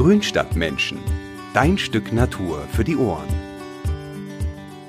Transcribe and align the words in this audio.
Grünstadtmenschen. 0.00 0.98
Dein 1.52 1.76
Stück 1.76 2.10
Natur 2.10 2.66
für 2.72 2.84
die 2.84 2.96
Ohren. 2.96 3.28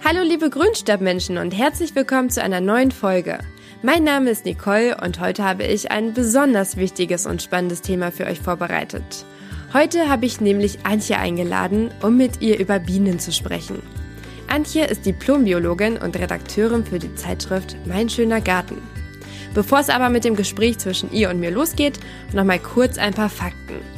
Hallo 0.05 0.21
liebe 0.23 0.49
Grünstadtmenschen 0.49 1.38
und 1.38 1.52
herzlich 1.52 1.94
willkommen 1.96 2.29
zu 2.29 2.41
einer 2.41 2.62
neuen 2.62 2.91
Folge. 2.91 3.39
Mein 3.84 4.05
Name 4.05 4.29
ist 4.29 4.46
Nicole 4.46 4.96
und 5.04 5.20
heute 5.20 5.44
habe 5.44 5.63
ich 5.63 5.92
ein 5.92 6.13
besonders 6.13 6.78
wichtiges 6.78 7.26
und 7.26 7.42
spannendes 7.42 7.82
Thema 7.82 8.13
für 8.13 8.26
euch 8.26 8.39
vorbereitet. 8.39 9.26
Heute 9.74 10.08
habe 10.08 10.26
ich 10.26 10.39
nämlich 10.39 10.85
Antje 10.85 11.17
eingeladen, 11.17 11.91
um 12.01 12.15
mit 12.15 12.41
ihr 12.41 12.57
über 12.57 12.79
Bienen 12.79 13.19
zu 13.19 13.33
sprechen. 13.33 13.83
Antje 14.47 14.85
ist 14.85 15.05
Diplombiologin 15.05 15.97
und 15.97 16.17
Redakteurin 16.17 16.85
für 16.85 16.99
die 16.99 17.13
Zeitschrift 17.16 17.75
Mein 17.85 18.07
schöner 18.07 18.39
Garten. 18.39 18.77
Bevor 19.53 19.81
es 19.81 19.89
aber 19.89 20.07
mit 20.07 20.23
dem 20.23 20.38
Gespräch 20.38 20.77
zwischen 20.77 21.12
ihr 21.12 21.30
und 21.30 21.41
mir 21.41 21.52
losgeht, 21.52 21.99
nochmal 22.31 22.59
kurz 22.59 22.98
ein 22.98 23.13
paar 23.13 23.27
Fakten. 23.27 23.91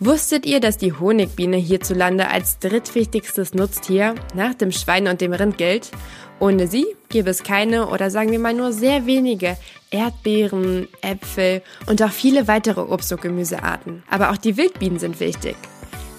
Wusstet 0.00 0.46
ihr, 0.46 0.60
dass 0.60 0.78
die 0.78 0.92
Honigbiene 0.92 1.56
hierzulande 1.56 2.28
als 2.28 2.60
drittwichtigstes 2.60 3.54
Nutztier 3.54 4.14
nach 4.32 4.54
dem 4.54 4.70
Schwein 4.70 5.08
und 5.08 5.20
dem 5.20 5.32
Rind 5.32 5.58
gilt? 5.58 5.90
Ohne 6.38 6.68
sie 6.68 6.86
gäbe 7.08 7.30
es 7.30 7.42
keine 7.42 7.88
oder 7.88 8.08
sagen 8.08 8.30
wir 8.30 8.38
mal 8.38 8.54
nur 8.54 8.72
sehr 8.72 9.06
wenige 9.06 9.56
Erdbeeren, 9.90 10.86
Äpfel 11.02 11.62
und 11.86 12.00
auch 12.00 12.12
viele 12.12 12.46
weitere 12.46 12.80
Obst- 12.80 13.10
und 13.12 13.22
Gemüsearten. 13.22 14.04
Aber 14.08 14.30
auch 14.30 14.36
die 14.36 14.56
Wildbienen 14.56 15.00
sind 15.00 15.18
wichtig. 15.18 15.56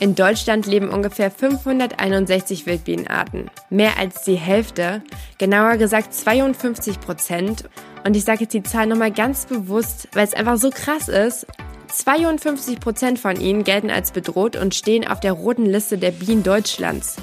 In 0.02 0.14
Deutschland 0.14 0.66
leben 0.66 0.90
ungefähr 0.90 1.32
561 1.32 2.66
Wildbienenarten. 2.66 3.50
Mehr 3.70 3.98
als 3.98 4.24
die 4.24 4.36
Hälfte, 4.36 5.04
genauer 5.38 5.78
gesagt 5.78 6.14
52 6.14 7.00
Prozent. 7.00 7.70
Und 8.06 8.18
ich 8.18 8.26
sage 8.26 8.42
jetzt 8.42 8.54
die 8.54 8.64
Zahl 8.64 8.88
nochmal 8.88 9.12
ganz 9.12 9.46
bewusst, 9.46 10.10
weil 10.14 10.26
es 10.26 10.34
einfach 10.34 10.58
so 10.58 10.70
krass 10.70 11.08
ist. 11.08 11.46
52 11.92 12.80
Prozent 12.80 13.20
von 13.20 13.40
ihnen 13.40 13.64
gelten 13.64 13.90
als 13.90 14.12
bedroht 14.12 14.56
und 14.56 14.76
stehen 14.76 15.08
auf 15.08 15.20
der 15.20 15.34
roten 15.34 15.66
Liste 15.66 15.98
der 15.98 16.12
Bienen 16.12 16.44
Deutschlands. 16.44 17.18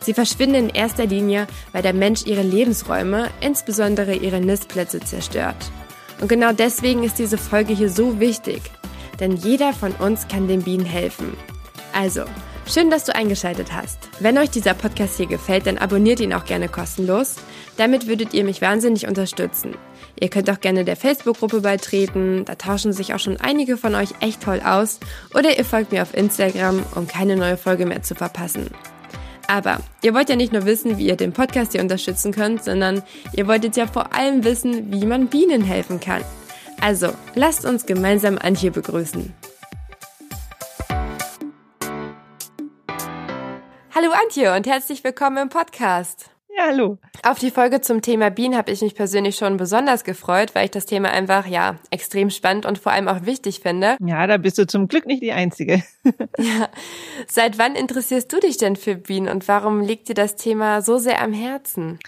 Sie 0.00 0.14
verschwinden 0.14 0.54
in 0.56 0.68
erster 0.68 1.06
Linie, 1.06 1.46
weil 1.72 1.82
der 1.82 1.94
Mensch 1.94 2.26
ihre 2.26 2.42
Lebensräume, 2.42 3.30
insbesondere 3.40 4.14
ihre 4.14 4.40
Nistplätze, 4.40 5.00
zerstört. 5.00 5.56
Und 6.20 6.28
genau 6.28 6.52
deswegen 6.52 7.02
ist 7.02 7.18
diese 7.18 7.38
Folge 7.38 7.74
hier 7.74 7.88
so 7.88 8.20
wichtig. 8.20 8.62
Denn 9.18 9.36
jeder 9.36 9.72
von 9.72 9.92
uns 9.92 10.28
kann 10.28 10.48
den 10.48 10.62
Bienen 10.62 10.84
helfen. 10.84 11.36
Also, 11.92 12.24
schön, 12.66 12.90
dass 12.90 13.04
du 13.04 13.14
eingeschaltet 13.14 13.72
hast. 13.72 13.98
Wenn 14.20 14.38
euch 14.38 14.50
dieser 14.50 14.74
Podcast 14.74 15.16
hier 15.16 15.26
gefällt, 15.26 15.66
dann 15.66 15.78
abonniert 15.78 16.20
ihn 16.20 16.34
auch 16.34 16.44
gerne 16.44 16.68
kostenlos. 16.68 17.36
Damit 17.76 18.06
würdet 18.06 18.34
ihr 18.34 18.44
mich 18.44 18.60
wahnsinnig 18.60 19.06
unterstützen. 19.06 19.74
Ihr 20.18 20.28
könnt 20.28 20.48
auch 20.48 20.60
gerne 20.60 20.84
der 20.84 20.96
Facebook-Gruppe 20.96 21.60
beitreten, 21.60 22.44
da 22.44 22.54
tauschen 22.54 22.92
sich 22.92 23.14
auch 23.14 23.18
schon 23.18 23.36
einige 23.38 23.76
von 23.76 23.94
euch 23.94 24.10
echt 24.20 24.42
toll 24.42 24.60
aus. 24.64 25.00
Oder 25.34 25.58
ihr 25.58 25.64
folgt 25.64 25.92
mir 25.92 26.02
auf 26.02 26.14
Instagram, 26.14 26.82
um 26.94 27.08
keine 27.08 27.36
neue 27.36 27.56
Folge 27.56 27.84
mehr 27.84 28.02
zu 28.02 28.14
verpassen. 28.14 28.70
Aber 29.48 29.80
ihr 30.02 30.14
wollt 30.14 30.30
ja 30.30 30.36
nicht 30.36 30.52
nur 30.52 30.64
wissen, 30.64 30.96
wie 30.96 31.06
ihr 31.06 31.16
den 31.16 31.32
Podcast 31.32 31.72
hier 31.72 31.82
unterstützen 31.82 32.32
könnt, 32.32 32.64
sondern 32.64 33.02
ihr 33.32 33.46
wolltet 33.46 33.76
ja 33.76 33.86
vor 33.86 34.14
allem 34.14 34.44
wissen, 34.44 34.92
wie 34.92 35.04
man 35.04 35.26
Bienen 35.26 35.62
helfen 35.62 36.00
kann. 36.00 36.22
Also, 36.80 37.08
lasst 37.34 37.64
uns 37.64 37.84
gemeinsam 37.86 38.38
Antje 38.38 38.70
begrüßen. 38.70 39.34
Hallo 43.94 44.10
Antje 44.22 44.54
und 44.54 44.66
herzlich 44.66 45.04
willkommen 45.04 45.36
im 45.38 45.48
Podcast. 45.48 46.33
Ja, 46.56 46.66
hallo. 46.68 46.98
Auf 47.24 47.40
die 47.40 47.50
Folge 47.50 47.80
zum 47.80 48.00
Thema 48.00 48.30
Bienen 48.30 48.56
habe 48.56 48.70
ich 48.70 48.80
mich 48.80 48.94
persönlich 48.94 49.34
schon 49.34 49.56
besonders 49.56 50.04
gefreut, 50.04 50.54
weil 50.54 50.66
ich 50.66 50.70
das 50.70 50.86
Thema 50.86 51.10
einfach, 51.10 51.48
ja, 51.48 51.80
extrem 51.90 52.30
spannend 52.30 52.64
und 52.64 52.78
vor 52.78 52.92
allem 52.92 53.08
auch 53.08 53.26
wichtig 53.26 53.58
finde. 53.58 53.96
Ja, 54.00 54.24
da 54.28 54.36
bist 54.36 54.58
du 54.58 54.66
zum 54.66 54.86
Glück 54.86 55.04
nicht 55.06 55.20
die 55.20 55.32
Einzige. 55.32 55.82
ja. 56.38 56.68
Seit 57.26 57.58
wann 57.58 57.74
interessierst 57.74 58.32
du 58.32 58.38
dich 58.38 58.56
denn 58.56 58.76
für 58.76 58.94
Bienen 58.94 59.28
und 59.28 59.48
warum 59.48 59.80
liegt 59.80 60.08
dir 60.08 60.14
das 60.14 60.36
Thema 60.36 60.80
so 60.80 60.98
sehr 60.98 61.20
am 61.20 61.32
Herzen? 61.32 61.98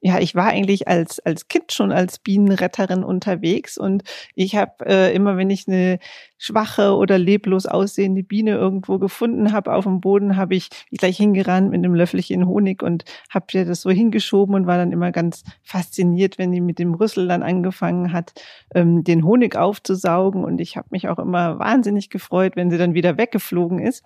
Ja, 0.00 0.18
ich 0.20 0.34
war 0.34 0.46
eigentlich 0.46 0.86
als 0.86 1.18
als 1.20 1.48
Kind 1.48 1.72
schon 1.72 1.90
als 1.92 2.18
Bienenretterin 2.20 3.02
unterwegs 3.02 3.78
und 3.78 4.04
ich 4.34 4.54
habe 4.56 4.86
äh, 4.86 5.14
immer, 5.14 5.36
wenn 5.36 5.50
ich 5.50 5.66
eine 5.66 5.98
schwache 6.38 6.94
oder 6.94 7.18
leblos 7.18 7.66
aussehende 7.66 8.22
Biene 8.22 8.52
irgendwo 8.52 8.98
gefunden 8.98 9.52
habe 9.52 9.72
auf 9.72 9.84
dem 9.84 10.00
Boden, 10.00 10.36
habe 10.36 10.54
ich 10.54 10.68
gleich 10.92 11.16
hingerannt 11.16 11.70
mit 11.70 11.78
einem 11.78 11.94
Löffelchen 11.94 12.46
Honig 12.46 12.82
und 12.82 13.04
habe 13.28 13.46
dir 13.50 13.64
das 13.64 13.82
so 13.82 13.90
hingeschoben 13.90 14.54
und 14.54 14.66
war 14.68 14.78
dann 14.78 14.92
immer 14.92 15.10
ganz 15.10 15.42
fasziniert, 15.62 16.38
wenn 16.38 16.52
die 16.52 16.60
mit 16.60 16.78
dem 16.78 16.94
Rüssel 16.94 17.26
dann 17.26 17.42
angefangen 17.42 18.12
hat, 18.12 18.34
ähm, 18.74 19.02
den 19.02 19.24
Honig 19.24 19.56
aufzusaugen 19.56 20.44
und 20.44 20.60
ich 20.60 20.76
habe 20.76 20.88
mich 20.90 21.08
auch 21.08 21.18
immer 21.18 21.58
wahnsinnig 21.58 22.08
gefreut, 22.08 22.54
wenn 22.54 22.70
sie 22.70 22.78
dann 22.78 22.94
wieder 22.94 23.18
weggeflogen 23.18 23.80
ist. 23.80 24.04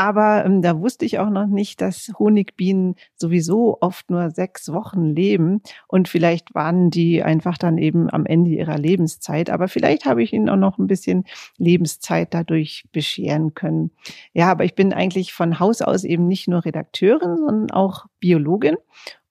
Aber 0.00 0.46
ähm, 0.46 0.62
da 0.62 0.80
wusste 0.80 1.04
ich 1.04 1.18
auch 1.18 1.28
noch 1.28 1.46
nicht, 1.46 1.82
dass 1.82 2.10
Honigbienen 2.18 2.94
sowieso 3.16 3.76
oft 3.82 4.08
nur 4.08 4.30
sechs 4.30 4.72
Wochen 4.72 5.14
leben 5.14 5.60
und 5.88 6.08
vielleicht 6.08 6.54
waren 6.54 6.88
die 6.88 7.22
einfach 7.22 7.58
dann 7.58 7.76
eben 7.76 8.08
am 8.08 8.24
Ende 8.24 8.50
ihrer 8.52 8.78
Lebenszeit. 8.78 9.50
Aber 9.50 9.68
vielleicht 9.68 10.06
habe 10.06 10.22
ich 10.22 10.32
ihnen 10.32 10.48
auch 10.48 10.56
noch 10.56 10.78
ein 10.78 10.86
bisschen 10.86 11.24
Lebenszeit 11.58 12.32
dadurch 12.32 12.86
bescheren 12.92 13.52
können. 13.52 13.90
Ja, 14.32 14.50
aber 14.50 14.64
ich 14.64 14.74
bin 14.74 14.94
eigentlich 14.94 15.34
von 15.34 15.60
Haus 15.60 15.82
aus 15.82 16.04
eben 16.04 16.26
nicht 16.26 16.48
nur 16.48 16.64
Redakteurin, 16.64 17.36
sondern 17.36 17.70
auch 17.70 18.06
Biologin 18.20 18.76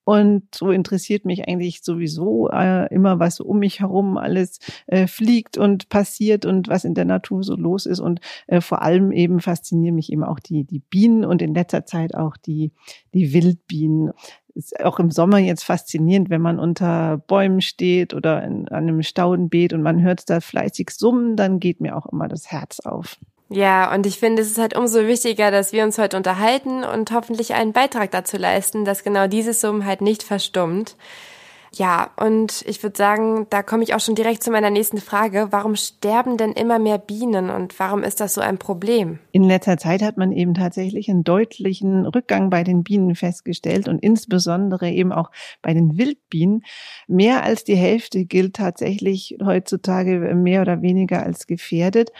und 0.03 0.43
so 0.55 0.71
interessiert 0.71 1.25
mich 1.25 1.47
eigentlich 1.47 1.83
sowieso 1.83 2.49
äh, 2.49 2.91
immer, 2.93 3.19
was 3.19 3.39
um 3.39 3.59
mich 3.59 3.79
herum 3.79 4.17
alles 4.17 4.59
äh, 4.87 5.05
fliegt 5.05 5.57
und 5.57 5.89
passiert 5.89 6.45
und 6.45 6.67
was 6.67 6.83
in 6.83 6.95
der 6.95 7.05
Natur 7.05 7.43
so 7.43 7.55
los 7.55 7.85
ist. 7.85 7.99
Und 7.99 8.19
äh, 8.47 8.59
vor 8.59 8.81
allem 8.81 9.11
eben 9.11 9.39
faszinieren 9.39 9.95
mich 9.95 10.11
eben 10.11 10.23
auch 10.23 10.39
die, 10.39 10.63
die 10.63 10.79
Bienen 10.79 11.25
und 11.25 11.41
in 11.41 11.53
letzter 11.53 11.85
Zeit 11.85 12.15
auch 12.15 12.37
die, 12.37 12.71
die 13.13 13.33
Wildbienen 13.33 14.11
ist 14.55 14.83
auch 14.83 14.99
im 14.99 15.11
Sommer 15.11 15.37
jetzt 15.37 15.63
faszinierend, 15.63 16.29
wenn 16.29 16.41
man 16.41 16.59
unter 16.59 17.17
Bäumen 17.17 17.61
steht 17.61 18.13
oder 18.13 18.43
in, 18.43 18.67
an 18.67 18.83
einem 18.83 19.03
Staudenbeet 19.03 19.73
und 19.73 19.81
man 19.81 20.01
hört 20.01 20.29
da 20.29 20.41
fleißig 20.41 20.89
summen, 20.89 21.35
dann 21.35 21.59
geht 21.59 21.81
mir 21.81 21.95
auch 21.95 22.07
immer 22.07 22.27
das 22.27 22.51
Herz 22.51 22.79
auf. 22.79 23.19
Ja, 23.49 23.93
und 23.93 24.05
ich 24.05 24.19
finde, 24.19 24.43
es 24.43 24.49
ist 24.49 24.59
halt 24.59 24.77
umso 24.77 25.07
wichtiger, 25.07 25.49
dass 25.49 25.73
wir 25.73 25.83
uns 25.83 25.97
heute 25.97 26.17
unterhalten 26.17 26.83
und 26.83 27.11
hoffentlich 27.11 27.55
einen 27.55 27.73
Beitrag 27.73 28.11
dazu 28.11 28.37
leisten, 28.37 28.85
dass 28.85 29.03
genau 29.03 29.27
dieses 29.27 29.59
Summen 29.59 29.85
halt 29.85 30.01
nicht 30.01 30.21
verstummt. 30.21 30.95
Ja, 31.73 32.09
und 32.17 32.63
ich 32.67 32.81
würde 32.81 32.97
sagen, 32.97 33.45
da 33.49 33.61
komme 33.61 33.83
ich 33.83 33.93
auch 33.93 33.99
schon 33.99 34.15
direkt 34.15 34.41
zu 34.41 34.49
meiner 34.49 34.71
nächsten 34.71 34.97
Frage. 34.97 35.47
Warum 35.51 35.75
sterben 35.75 36.35
denn 36.37 36.53
immer 36.53 36.79
mehr 36.79 36.97
Bienen 36.97 37.49
und 37.49 37.79
warum 37.79 38.03
ist 38.03 38.19
das 38.19 38.33
so 38.33 38.41
ein 38.41 38.57
Problem? 38.57 39.19
In 39.31 39.43
letzter 39.43 39.77
Zeit 39.77 40.01
hat 40.01 40.17
man 40.17 40.31
eben 40.31 40.55
tatsächlich 40.55 41.09
einen 41.09 41.23
deutlichen 41.23 42.05
Rückgang 42.07 42.49
bei 42.49 42.63
den 42.63 42.83
Bienen 42.83 43.16
festgestellt 43.16 43.87
und 43.87 43.99
insbesondere 43.99 44.89
eben 44.89 45.11
auch 45.11 45.31
bei 45.61 45.73
den 45.73 45.97
Wildbienen. 45.97 46.63
Mehr 47.07 47.43
als 47.43 47.63
die 47.63 47.75
Hälfte 47.75 48.25
gilt 48.25 48.55
tatsächlich 48.55 49.37
heutzutage 49.43 50.19
mehr 50.35 50.61
oder 50.61 50.81
weniger 50.81 51.23
als 51.23 51.45
gefährdet. 51.45 52.11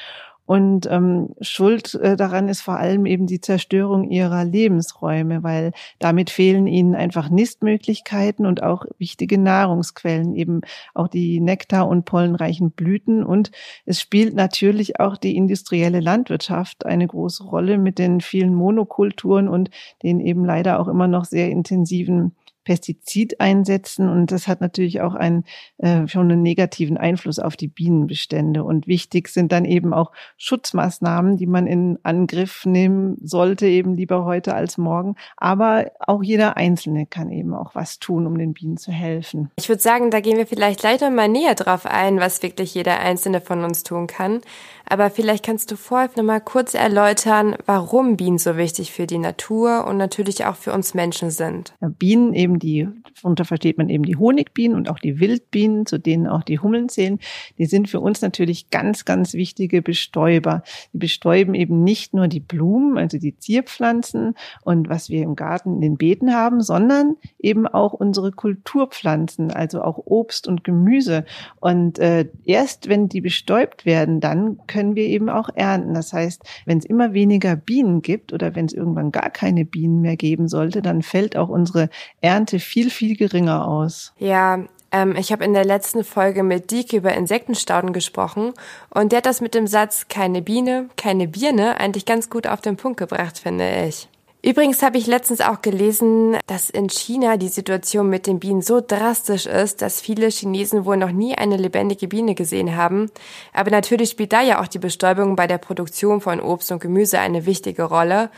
Und 0.50 0.88
ähm, 0.90 1.36
Schuld 1.42 1.94
äh, 1.94 2.16
daran 2.16 2.48
ist 2.48 2.62
vor 2.62 2.78
allem 2.78 3.06
eben 3.06 3.28
die 3.28 3.40
Zerstörung 3.40 4.10
ihrer 4.10 4.46
Lebensräume, 4.46 5.44
weil 5.44 5.74
damit 6.00 6.32
fehlen 6.32 6.66
ihnen 6.66 6.96
einfach 6.96 7.30
Nistmöglichkeiten 7.30 8.48
und 8.48 8.64
auch 8.64 8.86
wichtige 8.98 9.38
Nahrungsquellen, 9.38 10.34
eben 10.34 10.62
auch 10.96 11.08
die 11.08 11.40
nektar- 11.40 11.88
und 11.88 12.06
pollenreichen 12.06 12.72
Blüten. 12.72 13.24
Und 13.24 13.52
es 13.86 14.02
spielt 14.02 14.34
natürlich 14.34 15.00
auch 15.00 15.18
die 15.18 15.36
industrielle 15.36 16.00
Landwirtschaft 16.00 16.84
eine 16.84 17.06
große 17.06 17.44
Rolle 17.44 17.78
mit 17.78 18.00
den 18.00 18.20
vielen 18.20 18.56
Monokulturen 18.56 19.48
und 19.48 19.70
den 20.02 20.20
eben 20.20 20.46
leider 20.46 20.80
auch 20.80 20.88
immer 20.88 21.08
noch 21.08 21.26
sehr 21.26 21.52
intensiven 21.52 22.36
Pestizid 22.70 23.40
einsetzen 23.40 24.08
und 24.08 24.32
das 24.32 24.48
hat 24.48 24.62
natürlich 24.62 25.02
auch 25.02 25.16
einen 25.16 25.44
äh, 25.80 26.08
schon 26.08 26.32
einen 26.32 26.44
negativen 26.44 26.98
Einfluss 26.98 27.40
auf 27.40 27.58
die 27.58 27.68
Bienenbestände. 27.68 28.64
Und 28.64 28.86
wichtig 28.86 29.30
sind 29.30 29.52
dann 29.52 29.66
eben 29.66 29.92
auch 29.92 30.12
Schutzmaßnahmen, 30.38 31.36
die 31.36 31.48
man 31.48 31.66
in 31.66 31.98
Angriff 32.04 32.68
nehmen 32.68 33.18
sollte, 33.24 33.66
eben 33.66 33.98
lieber 33.98 34.24
heute 34.24 34.54
als 34.54 34.78
morgen. 34.78 35.16
Aber 35.36 35.90
auch 36.00 36.22
jeder 36.22 36.58
Einzelne 36.58 37.08
kann 37.08 37.32
eben 37.32 37.56
auch 37.56 37.74
was 37.74 37.98
tun, 37.98 38.28
um 38.28 38.38
den 38.38 38.54
Bienen 38.54 38.78
zu 38.78 38.92
helfen. 38.92 39.50
Ich 39.56 39.68
würde 39.68 39.82
sagen, 39.82 40.12
da 40.12 40.20
gehen 40.20 40.38
wir 40.38 40.46
vielleicht 40.46 40.84
leider 40.84 41.10
mal 41.10 41.28
näher 41.28 41.56
drauf 41.56 41.88
ein, 41.88 42.20
was 42.20 42.44
wirklich 42.44 42.76
jeder 42.76 43.00
Einzelne 43.00 43.42
von 43.42 43.64
uns 43.64 43.82
tun 43.82 44.06
kann. 44.06 44.42
Aber 44.88 45.10
vielleicht 45.10 45.44
kannst 45.44 45.72
du 45.72 45.76
vorher 45.76 46.10
noch 46.16 46.24
mal 46.24 46.42
kurz 46.42 46.76
erläutern, 46.76 47.56
warum 47.66 48.16
Bienen 48.16 48.38
so 48.38 48.58
wichtig 48.58 48.92
für 48.92 49.08
die 49.08 49.18
Natur 49.18 49.86
und 49.88 49.98
natürlich 49.98 50.46
auch 50.46 50.56
für 50.56 50.74
uns 50.74 50.94
Menschen 50.94 51.32
sind. 51.32 51.74
Ja, 51.82 51.90
Bienen 51.90 52.34
eben 52.34 52.59
die, 52.60 52.88
darunter 53.16 53.46
versteht 53.46 53.78
man 53.78 53.90
eben 53.90 54.04
die 54.04 54.16
Honigbienen 54.16 54.78
und 54.78 54.90
auch 54.90 55.00
die 55.00 55.20
Wildbienen, 55.20 55.86
zu 55.86 55.98
denen 55.98 56.28
auch 56.28 56.44
die 56.44 56.60
Hummeln 56.60 56.90
zählen. 56.90 57.20
Die 57.58 57.66
sind 57.66 57.90
für 57.90 58.00
uns 58.00 58.22
natürlich 58.22 58.70
ganz, 58.70 59.06
ganz 59.06 59.34
wichtige 59.34 59.82
Bestäuber. 59.82 60.64
Die 60.94 60.98
bestäuben 60.98 61.56
eben 61.56 61.84
nicht 61.84 62.14
nur 62.14 62.28
die 62.28 62.40
Blumen, 62.40 62.98
also 62.98 63.18
die 63.18 63.38
Zierpflanzen 63.38 64.36
und 64.64 64.90
was 64.90 65.10
wir 65.10 65.24
im 65.24 65.36
Garten 65.36 65.76
in 65.76 65.82
den 65.82 65.98
Beeten 65.98 66.34
haben, 66.34 66.62
sondern 66.62 67.16
eben 67.40 67.68
auch 67.68 67.94
unsere 67.94 68.32
Kulturpflanzen, 68.32 69.52
also 69.52 69.82
auch 69.82 69.98
Obst 70.06 70.48
und 70.48 70.64
Gemüse. 70.64 71.26
Und 71.60 72.00
äh, 72.00 72.28
erst 72.46 72.90
wenn 72.90 73.10
die 73.10 73.22
bestäubt 73.22 73.86
werden, 73.86 74.20
dann 74.20 74.60
können 74.68 74.96
wir 74.96 75.06
eben 75.06 75.30
auch 75.30 75.50
ernten. 75.54 75.94
Das 75.94 76.14
heißt, 76.14 76.44
wenn 76.66 76.78
es 76.78 76.86
immer 76.86 77.14
weniger 77.14 77.56
Bienen 77.56 78.02
gibt 78.02 78.34
oder 78.34 78.56
wenn 78.56 78.66
es 78.66 78.74
irgendwann 78.74 79.12
gar 79.12 79.30
keine 79.30 79.66
Bienen 79.66 80.02
mehr 80.02 80.18
geben 80.18 80.48
sollte, 80.48 80.82
dann 80.82 81.02
fällt 81.02 81.38
auch 81.38 81.50
unsere 81.50 81.90
Ernte 82.22 82.49
viel, 82.58 82.90
viel 82.90 83.16
geringer 83.16 83.68
aus. 83.68 84.14
Ja, 84.18 84.64
ähm, 84.92 85.16
ich 85.16 85.32
habe 85.32 85.46
in 85.46 85.54
der 85.54 85.66
letzten 85.66 86.04
Folge 86.04 86.42
mit 86.42 86.72
Dieke 86.72 86.98
über 86.98 87.14
Insektenstauden 87.14 87.94
gesprochen 87.94 88.54
und 88.90 89.12
der 89.12 89.18
hat 89.18 89.28
das 89.28 89.42
mit 89.42 89.54
dem 89.54 89.68
Satz 89.68 90.08
keine 90.08 90.42
Biene, 90.42 90.90
keine 90.98 91.28
Birne 91.28 91.80
eigentlich 91.80 92.06
ganz 92.06 92.30
gut 92.30 92.48
auf 92.48 92.62
den 92.62 92.78
Punkt 92.78 92.98
gebracht, 92.98 93.38
finde 93.38 93.86
ich. 93.88 94.08
Übrigens 94.42 94.82
habe 94.84 94.98
ich 94.98 95.06
letztens 95.06 95.42
auch 95.42 95.62
gelesen, 95.62 96.38
dass 96.48 96.70
in 96.70 96.88
China 96.88 97.36
die 97.36 97.50
Situation 97.50 98.10
mit 98.10 98.26
den 98.26 98.40
Bienen 98.40 98.62
so 98.62 98.80
drastisch 98.80 99.46
ist, 99.46 99.82
dass 99.82 100.00
viele 100.00 100.30
Chinesen 100.30 100.86
wohl 100.86 100.96
noch 100.96 101.12
nie 101.12 101.38
eine 101.38 101.58
lebendige 101.58 102.08
Biene 102.08 102.36
gesehen 102.36 102.78
haben. 102.78 103.12
Aber 103.52 103.70
natürlich 103.70 104.12
spielt 104.12 104.32
da 104.32 104.42
ja 104.42 104.62
auch 104.62 104.68
die 104.68 104.80
Bestäubung 104.80 105.36
bei 105.36 105.46
der 105.46 105.58
Produktion 105.58 106.22
von 106.22 106.40
Obst 106.40 106.72
und 106.72 106.80
Gemüse 106.80 107.20
eine 107.20 107.46
wichtige 107.46 107.84
Rolle. 107.84 108.30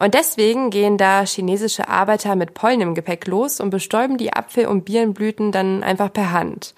Und 0.00 0.14
deswegen 0.14 0.70
gehen 0.70 0.96
da 0.96 1.26
chinesische 1.26 1.88
Arbeiter 1.88 2.34
mit 2.34 2.54
Pollen 2.54 2.80
im 2.80 2.94
Gepäck 2.94 3.26
los 3.26 3.60
und 3.60 3.68
bestäuben 3.68 4.16
die 4.16 4.32
Apfel- 4.32 4.66
und 4.66 4.86
Birnenblüten 4.86 5.52
dann 5.52 5.82
einfach 5.82 6.10
per 6.10 6.32
Hand. 6.32 6.74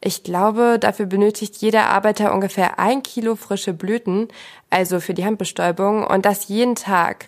Ich 0.00 0.24
glaube, 0.24 0.78
dafür 0.80 1.04
benötigt 1.04 1.56
jeder 1.58 1.90
Arbeiter 1.90 2.32
ungefähr 2.32 2.78
ein 2.78 3.02
Kilo 3.02 3.36
frische 3.36 3.74
Blüten, 3.74 4.28
also 4.70 5.00
für 5.00 5.12
die 5.12 5.26
Handbestäubung, 5.26 6.02
und 6.06 6.24
das 6.24 6.48
jeden 6.48 6.74
Tag. 6.74 7.26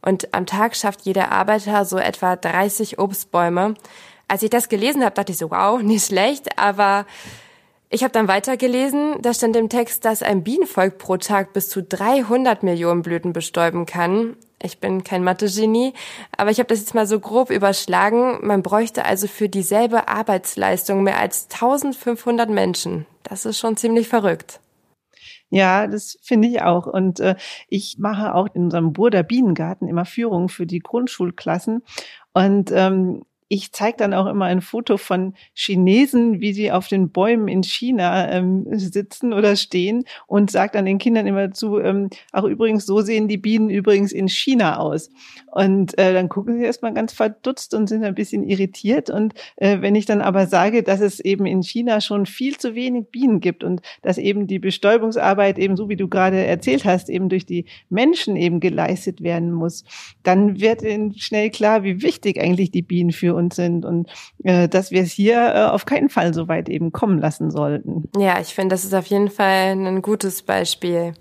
Und 0.00 0.32
am 0.32 0.46
Tag 0.46 0.76
schafft 0.76 1.00
jeder 1.02 1.32
Arbeiter 1.32 1.84
so 1.84 1.98
etwa 1.98 2.36
30 2.36 3.00
Obstbäume. 3.00 3.74
Als 4.28 4.44
ich 4.44 4.50
das 4.50 4.68
gelesen 4.68 5.02
habe, 5.02 5.16
dachte 5.16 5.32
ich 5.32 5.38
so, 5.38 5.50
wow, 5.50 5.82
nicht 5.82 6.06
schlecht, 6.06 6.56
aber 6.56 7.04
ich 7.90 8.04
habe 8.04 8.12
dann 8.12 8.28
weitergelesen, 8.28 9.20
da 9.22 9.34
stand 9.34 9.56
im 9.56 9.68
Text, 9.68 10.04
dass 10.04 10.22
ein 10.22 10.44
Bienenvolk 10.44 10.98
pro 10.98 11.16
Tag 11.16 11.52
bis 11.52 11.68
zu 11.68 11.82
300 11.82 12.62
Millionen 12.62 13.02
Blüten 13.02 13.32
bestäuben 13.32 13.86
kann. 13.86 14.36
Ich 14.64 14.78
bin 14.78 15.04
kein 15.04 15.22
Mathe-Genie, 15.22 15.92
aber 16.36 16.50
ich 16.50 16.58
habe 16.58 16.68
das 16.68 16.80
jetzt 16.80 16.94
mal 16.94 17.06
so 17.06 17.20
grob 17.20 17.50
überschlagen. 17.50 18.38
Man 18.46 18.62
bräuchte 18.62 19.04
also 19.04 19.26
für 19.26 19.50
dieselbe 19.50 20.08
Arbeitsleistung 20.08 21.02
mehr 21.02 21.18
als 21.20 21.48
1500 21.52 22.48
Menschen. 22.48 23.04
Das 23.22 23.44
ist 23.44 23.58
schon 23.58 23.76
ziemlich 23.76 24.08
verrückt. 24.08 24.60
Ja, 25.50 25.86
das 25.86 26.18
finde 26.22 26.48
ich 26.48 26.62
auch. 26.62 26.86
Und 26.86 27.20
äh, 27.20 27.36
ich 27.68 27.98
mache 27.98 28.34
auch 28.34 28.48
in 28.54 28.64
unserem 28.64 28.94
Burda 28.94 29.22
Bienengarten 29.22 29.86
immer 29.86 30.06
Führungen 30.06 30.48
für 30.48 30.66
die 30.66 30.80
Grundschulklassen. 30.80 31.82
Und 32.32 32.72
ähm, 32.72 33.22
ich 33.54 33.70
zeige 33.70 33.96
dann 33.98 34.14
auch 34.14 34.26
immer 34.26 34.46
ein 34.46 34.60
Foto 34.60 34.96
von 34.96 35.34
Chinesen, 35.54 36.40
wie 36.40 36.52
sie 36.52 36.72
auf 36.72 36.88
den 36.88 37.10
Bäumen 37.10 37.46
in 37.46 37.62
China 37.62 38.28
ähm, 38.32 38.66
sitzen 38.72 39.32
oder 39.32 39.54
stehen 39.54 40.04
und 40.26 40.50
sage 40.50 40.72
dann 40.72 40.86
den 40.86 40.98
Kindern 40.98 41.28
immer 41.28 41.52
zu, 41.52 41.78
ähm, 41.78 42.10
auch 42.32 42.42
übrigens, 42.42 42.84
so 42.84 43.00
sehen 43.00 43.28
die 43.28 43.38
Bienen 43.38 43.70
übrigens 43.70 44.10
in 44.10 44.28
China 44.28 44.78
aus. 44.78 45.08
Und 45.52 45.96
äh, 45.98 46.12
dann 46.12 46.28
gucken 46.28 46.58
sie 46.58 46.64
erstmal 46.64 46.94
ganz 46.94 47.12
verdutzt 47.12 47.74
und 47.74 47.86
sind 47.86 48.02
ein 48.02 48.16
bisschen 48.16 48.42
irritiert. 48.42 49.08
Und 49.08 49.34
äh, 49.54 49.80
wenn 49.80 49.94
ich 49.94 50.04
dann 50.04 50.20
aber 50.20 50.48
sage, 50.48 50.82
dass 50.82 51.00
es 51.00 51.20
eben 51.20 51.46
in 51.46 51.62
China 51.62 52.00
schon 52.00 52.26
viel 52.26 52.56
zu 52.56 52.74
wenig 52.74 53.06
Bienen 53.12 53.38
gibt 53.38 53.62
und 53.62 53.82
dass 54.02 54.18
eben 54.18 54.48
die 54.48 54.58
Bestäubungsarbeit 54.58 55.60
eben 55.60 55.76
so, 55.76 55.88
wie 55.88 55.96
du 55.96 56.08
gerade 56.08 56.44
erzählt 56.44 56.84
hast, 56.84 57.08
eben 57.08 57.28
durch 57.28 57.46
die 57.46 57.66
Menschen 57.88 58.34
eben 58.34 58.58
geleistet 58.58 59.22
werden 59.22 59.52
muss, 59.52 59.84
dann 60.24 60.58
wird 60.58 60.82
ihnen 60.82 61.16
schnell 61.16 61.50
klar, 61.50 61.84
wie 61.84 62.02
wichtig 62.02 62.40
eigentlich 62.40 62.72
die 62.72 62.82
Bienen 62.82 63.12
für 63.12 63.36
uns 63.36 63.43
sind 63.52 63.84
und 63.84 64.08
äh, 64.42 64.68
dass 64.68 64.90
wir 64.90 65.02
es 65.02 65.12
hier 65.12 65.54
äh, 65.54 65.64
auf 65.64 65.84
keinen 65.84 66.08
Fall 66.08 66.32
so 66.32 66.48
weit 66.48 66.68
eben 66.68 66.92
kommen 66.92 67.18
lassen 67.18 67.50
sollten. 67.50 68.08
Ja, 68.16 68.40
ich 68.40 68.54
finde, 68.54 68.74
das 68.74 68.84
ist 68.84 68.94
auf 68.94 69.06
jeden 69.06 69.30
Fall 69.30 69.72
ein 69.72 70.02
gutes 70.02 70.42
Beispiel. 70.42 71.14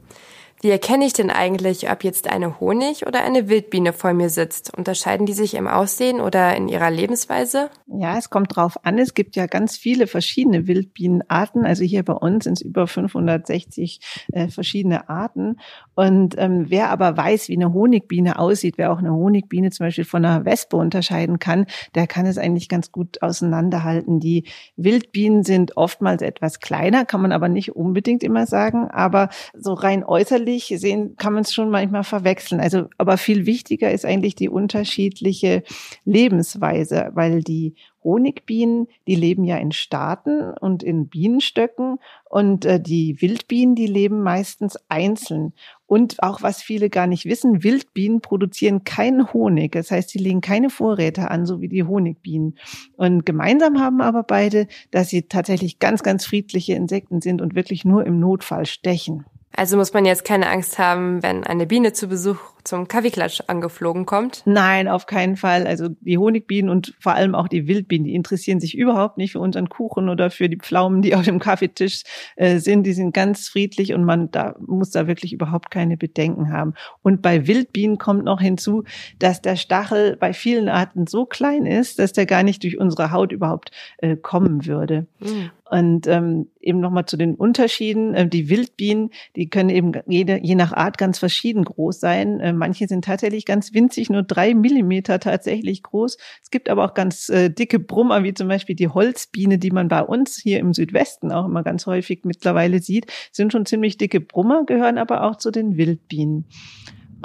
Wie 0.64 0.70
erkenne 0.70 1.04
ich 1.04 1.12
denn 1.12 1.30
eigentlich, 1.30 1.92
ob 1.92 2.06
jetzt 2.06 2.32
eine 2.32 2.62
Honig- 2.62 3.06
oder 3.06 3.22
eine 3.26 3.50
Wildbiene 3.50 3.92
vor 3.92 4.14
mir 4.14 4.30
sitzt? 4.30 4.74
Unterscheiden 4.74 5.26
die 5.26 5.34
sich 5.34 5.56
im 5.56 5.68
Aussehen 5.68 6.22
oder 6.22 6.56
in 6.56 6.70
ihrer 6.70 6.90
Lebensweise? 6.90 7.70
Ja, 7.88 8.18
es 8.18 8.30
kommt 8.30 8.56
drauf 8.56 8.78
an. 8.86 8.98
Es 8.98 9.14
gibt 9.14 9.36
ja 9.36 9.46
ganz 9.46 9.76
viele 9.76 10.08
verschiedene 10.08 10.66
Wildbienenarten. 10.66 11.66
Also 11.66 11.84
hier 11.84 12.04
bei 12.04 12.14
uns 12.14 12.46
sind 12.46 12.54
es 12.54 12.62
über 12.62 12.88
560 12.88 14.00
äh, 14.32 14.48
verschiedene 14.48 15.10
Arten. 15.10 15.58
Und 15.96 16.36
ähm, 16.38 16.68
wer 16.70 16.92
aber 16.92 17.18
weiß, 17.18 17.50
wie 17.50 17.58
eine 17.58 17.74
Honigbiene 17.74 18.40
aussieht, 18.40 18.76
wer 18.78 18.94
auch 18.94 19.00
eine 19.00 19.12
Honigbiene 19.12 19.70
zum 19.72 19.88
Beispiel 19.88 20.06
von 20.06 20.24
einer 20.24 20.46
Wespe 20.46 20.78
unterscheiden 20.78 21.40
kann, 21.40 21.66
der 21.94 22.08
kann 22.08 22.26
es 22.26 22.38
eigentlich 22.38 22.70
ganz 22.70 22.94
gut 22.94 23.22
auseinanderhalten. 23.22 24.22
Die 24.22 24.46
Wildbienen 24.78 25.44
sind 25.44 25.76
oftmals 25.76 26.22
etwas 26.22 26.62
kleiner, 26.62 27.04
kann 27.04 27.22
man 27.22 27.34
aber 27.34 27.50
nicht 27.50 27.76
unbedingt 27.76 28.24
immer 28.24 28.48
sagen. 28.48 28.90
Aber 28.90 29.28
so 29.54 29.74
rein 29.74 30.06
äußerlich 30.06 30.53
ähnlich 30.54 30.80
sehen, 30.80 31.16
kann 31.18 31.34
man 31.34 31.44
es 31.44 31.54
schon 31.54 31.70
manchmal 31.70 32.04
verwechseln. 32.04 32.62
Also, 32.62 32.88
aber 32.98 33.18
viel 33.18 33.46
wichtiger 33.46 33.92
ist 33.92 34.06
eigentlich 34.06 34.36
die 34.36 34.50
unterschiedliche 34.50 35.64
Lebensweise, 36.06 37.12
weil 37.14 37.42
die 37.42 37.76
Honigbienen, 38.04 38.88
die 39.08 39.16
leben 39.16 39.46
ja 39.46 39.58
in 39.58 39.72
Staaten 39.72 40.52
und 40.60 40.84
in 40.84 41.08
Bienenstöcken 41.08 42.00
und 42.30 42.66
äh, 42.66 42.82
die 42.82 43.22
Wildbienen, 43.22 43.76
die 43.76 43.88
leben 43.88 44.22
meistens 44.22 44.78
einzeln. 44.90 45.54
Und 45.86 46.22
auch 46.22 46.42
was 46.42 46.62
viele 46.62 46.90
gar 46.90 47.08
nicht 47.08 47.26
wissen, 47.26 47.64
Wildbienen 47.64 48.20
produzieren 48.20 48.84
keinen 48.84 49.32
Honig. 49.32 49.72
Das 49.72 49.90
heißt, 49.90 50.10
sie 50.10 50.20
legen 50.20 50.42
keine 50.42 50.70
Vorräte 50.70 51.32
an, 51.32 51.46
so 51.46 51.62
wie 51.62 51.70
die 51.70 51.84
Honigbienen. 51.84 52.58
Und 52.98 53.26
gemeinsam 53.26 53.80
haben 53.80 54.02
aber 54.02 54.24
beide, 54.24 54.68
dass 54.92 55.10
sie 55.10 55.24
tatsächlich 55.24 55.80
ganz, 55.80 56.04
ganz 56.04 56.26
friedliche 56.26 56.74
Insekten 56.74 57.22
sind 57.22 57.42
und 57.42 57.56
wirklich 57.56 57.86
nur 57.86 58.06
im 58.06 58.20
Notfall 58.20 58.66
stechen. 58.66 59.26
Also 59.56 59.78
muss 59.78 59.94
man 59.94 60.06
jetzt 60.06 60.26
keine 60.26 60.50
Angst 60.50 60.80
haben, 60.80 61.22
wenn 61.22 61.44
eine 61.44 61.68
Biene 61.68 61.94
zu 61.94 62.08
Besuch 62.08 62.38
zum 62.64 62.88
Kaffeeklatsch 62.88 63.42
angeflogen 63.48 64.06
kommt? 64.06 64.42
Nein, 64.46 64.88
auf 64.88 65.06
keinen 65.06 65.36
Fall. 65.36 65.68
Also 65.68 65.90
die 65.90 66.18
Honigbienen 66.18 66.70
und 66.70 66.96
vor 67.00 67.14
allem 67.14 67.36
auch 67.36 67.48
die 67.48 67.68
Wildbienen, 67.68 68.06
die 68.06 68.16
interessieren 68.16 68.60
sich 68.60 68.78
überhaupt 68.78 69.18
nicht 69.18 69.34
für 69.34 69.40
unseren 69.40 69.70
Kuchen 69.70 70.10
oder 70.10 70.32
für 70.32 70.50
die 70.50 70.58
Pflaumen, 70.58 71.02
die 71.02 71.16
auf 71.16 71.24
dem 71.24 71.40
Kaffeetisch 71.40 72.04
äh, 72.36 72.60
sind. 72.60 72.84
Die 72.84 72.94
sind 72.94 73.14
ganz 73.14 73.48
friedlich 73.48 73.94
und 73.94 74.04
man 74.04 74.32
da 74.32 74.56
muss 74.60 74.92
da 74.92 75.08
wirklich 75.08 75.34
überhaupt 75.34 75.72
keine 75.72 75.98
Bedenken 75.98 76.52
haben. 76.52 76.74
Und 77.02 77.22
bei 77.22 77.48
Wildbienen 77.48 77.98
kommt 77.98 78.24
noch 78.24 78.42
hinzu, 78.42 78.84
dass 79.20 79.42
der 79.42 79.56
Stachel 79.56 80.18
bei 80.18 80.34
vielen 80.34 80.70
Arten 80.70 81.08
so 81.08 81.26
klein 81.26 81.66
ist, 81.66 82.00
dass 82.00 82.14
der 82.14 82.26
gar 82.26 82.44
nicht 82.44 82.64
durch 82.64 82.78
unsere 82.78 83.12
Haut 83.12 83.32
überhaupt 83.32 83.72
äh, 83.98 84.16
kommen 84.16 84.66
würde. 84.66 85.08
Mhm. 85.20 85.52
Und 85.70 86.08
ähm, 86.08 86.48
eben 86.62 86.80
nochmal 86.80 87.06
zu 87.06 87.18
den 87.18 87.36
Unterschieden. 87.36 88.14
Äh, 88.14 88.28
die 88.28 88.50
Wildbienen, 88.50 89.10
die 89.36 89.50
können 89.50 89.70
eben 89.70 89.94
jede, 90.06 90.40
je 90.42 90.56
nach 90.56 90.74
Art 90.74 90.98
ganz 90.98 91.20
verschieden 91.20 91.64
groß 91.64 92.00
sein. 92.00 92.40
Äh, 92.54 92.58
manche 92.58 92.88
sind 92.88 93.06
tatsächlich 93.06 93.46
ganz 93.46 93.74
winzig, 93.74 94.10
nur 94.10 94.24
drei 94.24 94.54
Millimeter 94.54 95.20
tatsächlich 95.20 95.84
groß. 95.84 96.18
Es 96.42 96.52
gibt 96.52 96.70
aber 96.70 96.86
auch 96.86 96.94
ganz 96.94 97.30
äh, 97.30 97.50
dicke 97.50 97.80
Brummer, 97.80 98.24
wie 98.24 98.34
zum 98.34 98.48
Beispiel 98.48 98.76
die 98.76 98.88
Holzbiene, 98.88 99.58
die 99.58 99.72
man 99.72 99.88
bei 99.88 100.02
uns 100.02 100.38
hier 100.38 100.60
im 100.60 100.74
Südwesten 100.74 101.32
auch 101.32 101.46
immer 101.46 101.64
ganz 101.64 101.86
häufig 101.86 102.22
mittlerweile 102.24 102.80
sieht. 102.80 103.08
Sind 103.32 103.52
schon 103.52 103.66
ziemlich 103.66 103.98
dicke 103.98 104.22
Brummer, 104.22 104.66
gehören 104.66 104.98
aber 104.98 105.24
auch 105.24 105.38
zu 105.38 105.52
den 105.52 105.78
Wildbienen. 105.78 106.46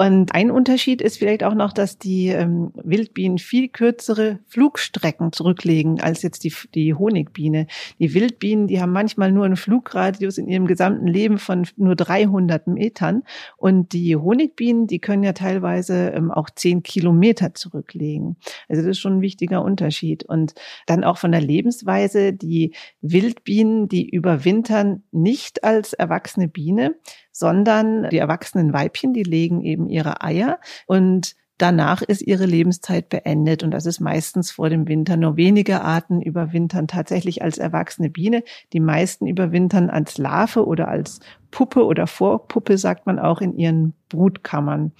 Und 0.01 0.33
ein 0.33 0.49
Unterschied 0.49 1.01
ist 1.01 1.17
vielleicht 1.17 1.43
auch 1.43 1.55
noch, 1.55 1.73
dass 1.73 1.97
die 1.97 2.29
ähm, 2.29 2.71
Wildbienen 2.73 3.37
viel 3.37 3.67
kürzere 3.67 4.39
Flugstrecken 4.47 5.33
zurücklegen 5.33 5.99
als 5.99 6.21
jetzt 6.21 6.45
die, 6.45 6.53
die 6.73 6.93
Honigbiene. 6.93 7.67
Die 7.99 8.13
Wildbienen, 8.13 8.67
die 8.67 8.79
haben 8.79 8.93
manchmal 8.93 9.33
nur 9.33 9.43
einen 9.43 9.57
Flugradius 9.57 10.37
in 10.37 10.47
ihrem 10.47 10.67
gesamten 10.67 11.05
Leben 11.05 11.37
von 11.37 11.67
nur 11.75 11.97
300 11.97 12.67
Metern. 12.67 13.23
Und 13.57 13.91
die 13.91 14.15
Honigbienen, 14.15 14.87
die 14.87 14.99
können 14.99 15.23
ja 15.23 15.33
teilweise 15.33 16.11
ähm, 16.11 16.31
auch 16.31 16.49
10 16.49 16.81
Kilometer 16.81 17.53
zurücklegen. 17.53 18.37
Also 18.69 18.81
das 18.81 18.91
ist 18.91 18.99
schon 18.99 19.17
ein 19.17 19.21
wichtiger 19.21 19.65
Unterschied. 19.65 20.23
Und 20.23 20.53
dann 20.85 21.03
auch 21.03 21.17
von 21.17 21.33
der 21.33 21.41
Lebensweise, 21.41 22.31
die 22.31 22.73
Wildbienen, 23.01 23.89
die 23.89 24.09
überwintern 24.09 25.03
nicht 25.11 25.65
als 25.65 25.91
erwachsene 25.91 26.47
Biene, 26.47 26.95
sondern 27.39 28.09
die 28.09 28.17
erwachsenen 28.17 28.73
Weibchen, 28.73 29.13
die 29.13 29.23
legen 29.23 29.61
eben 29.61 29.89
ihre 29.89 30.21
Eier 30.23 30.59
und 30.85 31.35
Danach 31.59 32.01
ist 32.01 32.21
ihre 32.21 32.45
Lebenszeit 32.45 33.09
beendet 33.09 33.63
und 33.63 33.71
das 33.71 33.85
ist 33.85 33.99
meistens 33.99 34.49
vor 34.49 34.69
dem 34.69 34.87
Winter. 34.87 35.17
Nur 35.17 35.35
wenige 35.35 35.81
Arten 35.81 36.21
überwintern 36.21 36.87
tatsächlich 36.87 37.41
als 37.41 37.57
erwachsene 37.57 38.09
Biene. 38.09 38.45
Die 38.71 38.79
meisten 38.79 39.27
überwintern 39.27 39.89
als 39.89 40.17
Larve 40.17 40.65
oder 40.65 40.87
als 40.87 41.19
Puppe 41.51 41.83
oder 41.85 42.07
Vorpuppe, 42.07 42.77
sagt 42.77 43.05
man 43.05 43.19
auch, 43.19 43.41
in 43.41 43.57
ihren 43.57 43.93
Brutkammern. 44.07 44.93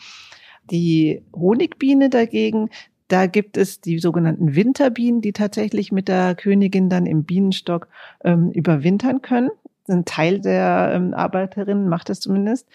Die 0.70 1.24
Honigbiene 1.34 2.10
dagegen, 2.10 2.70
Da 3.10 3.26
gibt 3.26 3.58
es 3.58 3.82
die 3.82 3.98
sogenannten 3.98 4.54
Winterbienen, 4.56 5.22
die 5.22 5.34
tatsächlich 5.34 5.92
mit 5.92 6.08
der 6.08 6.36
Königin 6.36 6.90
dann 6.90 7.08
im 7.08 7.24
Bienenstock 7.24 7.88
ähm, 8.24 8.52
überwintern 8.52 9.22
können. 9.22 9.50
Ein 9.90 10.06
Teil 10.06 10.40
der 10.40 10.92
ähm, 10.94 11.14
Arbeiterinnen 11.14 11.90
macht 11.90 12.10
das 12.10 12.20
zumindest. 12.20 12.68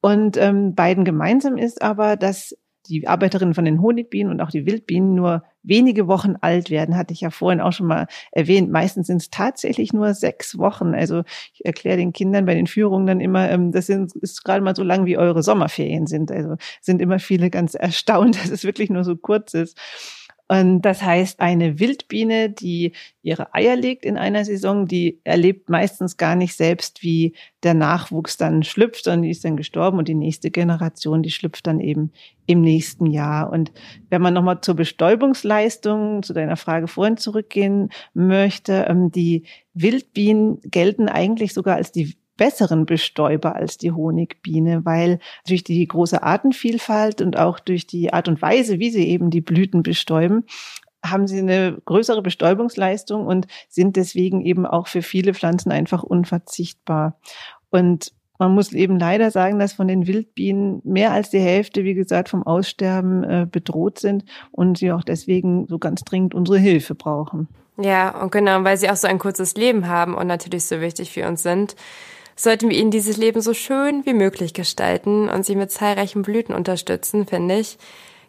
Und 0.00 0.36
ähm, 0.36 0.74
beiden 0.74 1.04
gemeinsam 1.04 1.56
ist 1.56 1.82
aber, 1.82 2.16
dass 2.16 2.54
die 2.88 3.06
Arbeiterinnen 3.06 3.54
von 3.54 3.64
den 3.64 3.82
Honigbienen 3.82 4.32
und 4.32 4.40
auch 4.40 4.50
die 4.50 4.66
Wildbienen 4.66 5.14
nur 5.14 5.42
wenige 5.62 6.08
Wochen 6.08 6.36
alt 6.40 6.70
werden, 6.70 6.96
hatte 6.96 7.12
ich 7.12 7.20
ja 7.20 7.30
vorhin 7.30 7.60
auch 7.60 7.72
schon 7.72 7.86
mal 7.86 8.06
erwähnt. 8.32 8.70
Meistens 8.70 9.08
sind 9.08 9.18
es 9.18 9.30
tatsächlich 9.30 9.92
nur 9.92 10.14
sechs 10.14 10.56
Wochen. 10.56 10.94
Also 10.94 11.22
ich 11.52 11.64
erkläre 11.64 11.98
den 11.98 12.12
Kindern 12.12 12.46
bei 12.46 12.54
den 12.54 12.66
Führungen 12.66 13.06
dann 13.06 13.20
immer, 13.20 13.50
ähm, 13.50 13.72
das 13.72 13.86
sind, 13.86 14.14
ist 14.16 14.44
gerade 14.44 14.62
mal 14.62 14.74
so 14.74 14.82
lang, 14.82 15.04
wie 15.04 15.18
eure 15.18 15.42
Sommerferien 15.42 16.06
sind. 16.06 16.32
Also 16.32 16.56
sind 16.80 17.02
immer 17.02 17.18
viele 17.18 17.50
ganz 17.50 17.74
erstaunt, 17.74 18.36
dass 18.42 18.50
es 18.50 18.64
wirklich 18.64 18.90
nur 18.90 19.04
so 19.04 19.16
kurz 19.16 19.54
ist. 19.54 19.78
Und 20.48 20.80
das 20.82 21.02
heißt, 21.02 21.40
eine 21.40 21.78
Wildbiene, 21.78 22.48
die 22.48 22.92
ihre 23.22 23.54
Eier 23.54 23.76
legt 23.76 24.06
in 24.06 24.16
einer 24.16 24.46
Saison, 24.46 24.86
die 24.86 25.20
erlebt 25.24 25.68
meistens 25.68 26.16
gar 26.16 26.36
nicht 26.36 26.54
selbst, 26.56 27.02
wie 27.02 27.34
der 27.62 27.74
Nachwuchs 27.74 28.38
dann 28.38 28.62
schlüpft, 28.62 29.04
sondern 29.04 29.22
die 29.22 29.30
ist 29.30 29.44
dann 29.44 29.58
gestorben 29.58 29.98
und 29.98 30.08
die 30.08 30.14
nächste 30.14 30.50
Generation, 30.50 31.22
die 31.22 31.30
schlüpft 31.30 31.66
dann 31.66 31.80
eben 31.80 32.12
im 32.46 32.62
nächsten 32.62 33.06
Jahr. 33.06 33.52
Und 33.52 33.72
wenn 34.08 34.22
man 34.22 34.32
nochmal 34.32 34.62
zur 34.62 34.74
Bestäubungsleistung, 34.74 36.22
zu 36.22 36.32
deiner 36.32 36.56
Frage 36.56 36.88
vorhin 36.88 37.18
zurückgehen 37.18 37.90
möchte, 38.14 38.86
ähm, 38.88 39.12
die 39.12 39.44
Wildbienen 39.74 40.60
gelten 40.62 41.10
eigentlich 41.10 41.52
sogar 41.52 41.76
als 41.76 41.92
die 41.92 42.16
besseren 42.38 42.86
Bestäuber 42.86 43.54
als 43.54 43.76
die 43.76 43.92
Honigbiene, 43.92 44.86
weil 44.86 45.18
durch 45.46 45.62
die 45.64 45.86
große 45.86 46.22
Artenvielfalt 46.22 47.20
und 47.20 47.38
auch 47.38 47.60
durch 47.60 47.86
die 47.86 48.14
Art 48.14 48.28
und 48.28 48.40
Weise, 48.40 48.78
wie 48.78 48.90
sie 48.90 49.06
eben 49.06 49.28
die 49.28 49.42
Blüten 49.42 49.82
bestäuben, 49.82 50.44
haben 51.04 51.26
sie 51.26 51.38
eine 51.38 51.78
größere 51.84 52.22
Bestäubungsleistung 52.22 53.26
und 53.26 53.46
sind 53.68 53.96
deswegen 53.96 54.40
eben 54.40 54.64
auch 54.64 54.86
für 54.86 55.02
viele 55.02 55.34
Pflanzen 55.34 55.70
einfach 55.70 56.02
unverzichtbar. 56.02 57.18
Und 57.70 58.12
man 58.38 58.54
muss 58.54 58.72
eben 58.72 58.98
leider 58.98 59.30
sagen, 59.30 59.58
dass 59.58 59.72
von 59.72 59.88
den 59.88 60.06
Wildbienen 60.06 60.80
mehr 60.84 61.10
als 61.10 61.30
die 61.30 61.40
Hälfte, 61.40 61.84
wie 61.84 61.94
gesagt, 61.94 62.28
vom 62.28 62.44
Aussterben 62.44 63.24
äh, 63.24 63.46
bedroht 63.50 63.98
sind 63.98 64.24
und 64.52 64.78
sie 64.78 64.92
auch 64.92 65.02
deswegen 65.02 65.66
so 65.66 65.78
ganz 65.78 66.02
dringend 66.04 66.34
unsere 66.34 66.58
Hilfe 66.58 66.94
brauchen. 66.94 67.48
Ja, 67.80 68.20
und 68.20 68.32
genau, 68.32 68.64
weil 68.64 68.76
sie 68.76 68.90
auch 68.90 68.96
so 68.96 69.06
ein 69.06 69.18
kurzes 69.18 69.54
Leben 69.54 69.88
haben 69.88 70.14
und 70.14 70.26
natürlich 70.26 70.64
so 70.64 70.80
wichtig 70.80 71.12
für 71.12 71.26
uns 71.26 71.42
sind 71.42 71.76
sollten 72.38 72.70
wir 72.70 72.78
ihnen 72.78 72.90
dieses 72.90 73.16
Leben 73.16 73.40
so 73.40 73.52
schön 73.52 74.06
wie 74.06 74.14
möglich 74.14 74.54
gestalten 74.54 75.28
und 75.28 75.44
sie 75.44 75.56
mit 75.56 75.70
zahlreichen 75.70 76.22
Blüten 76.22 76.54
unterstützen, 76.54 77.26
finde 77.26 77.58
ich. 77.58 77.78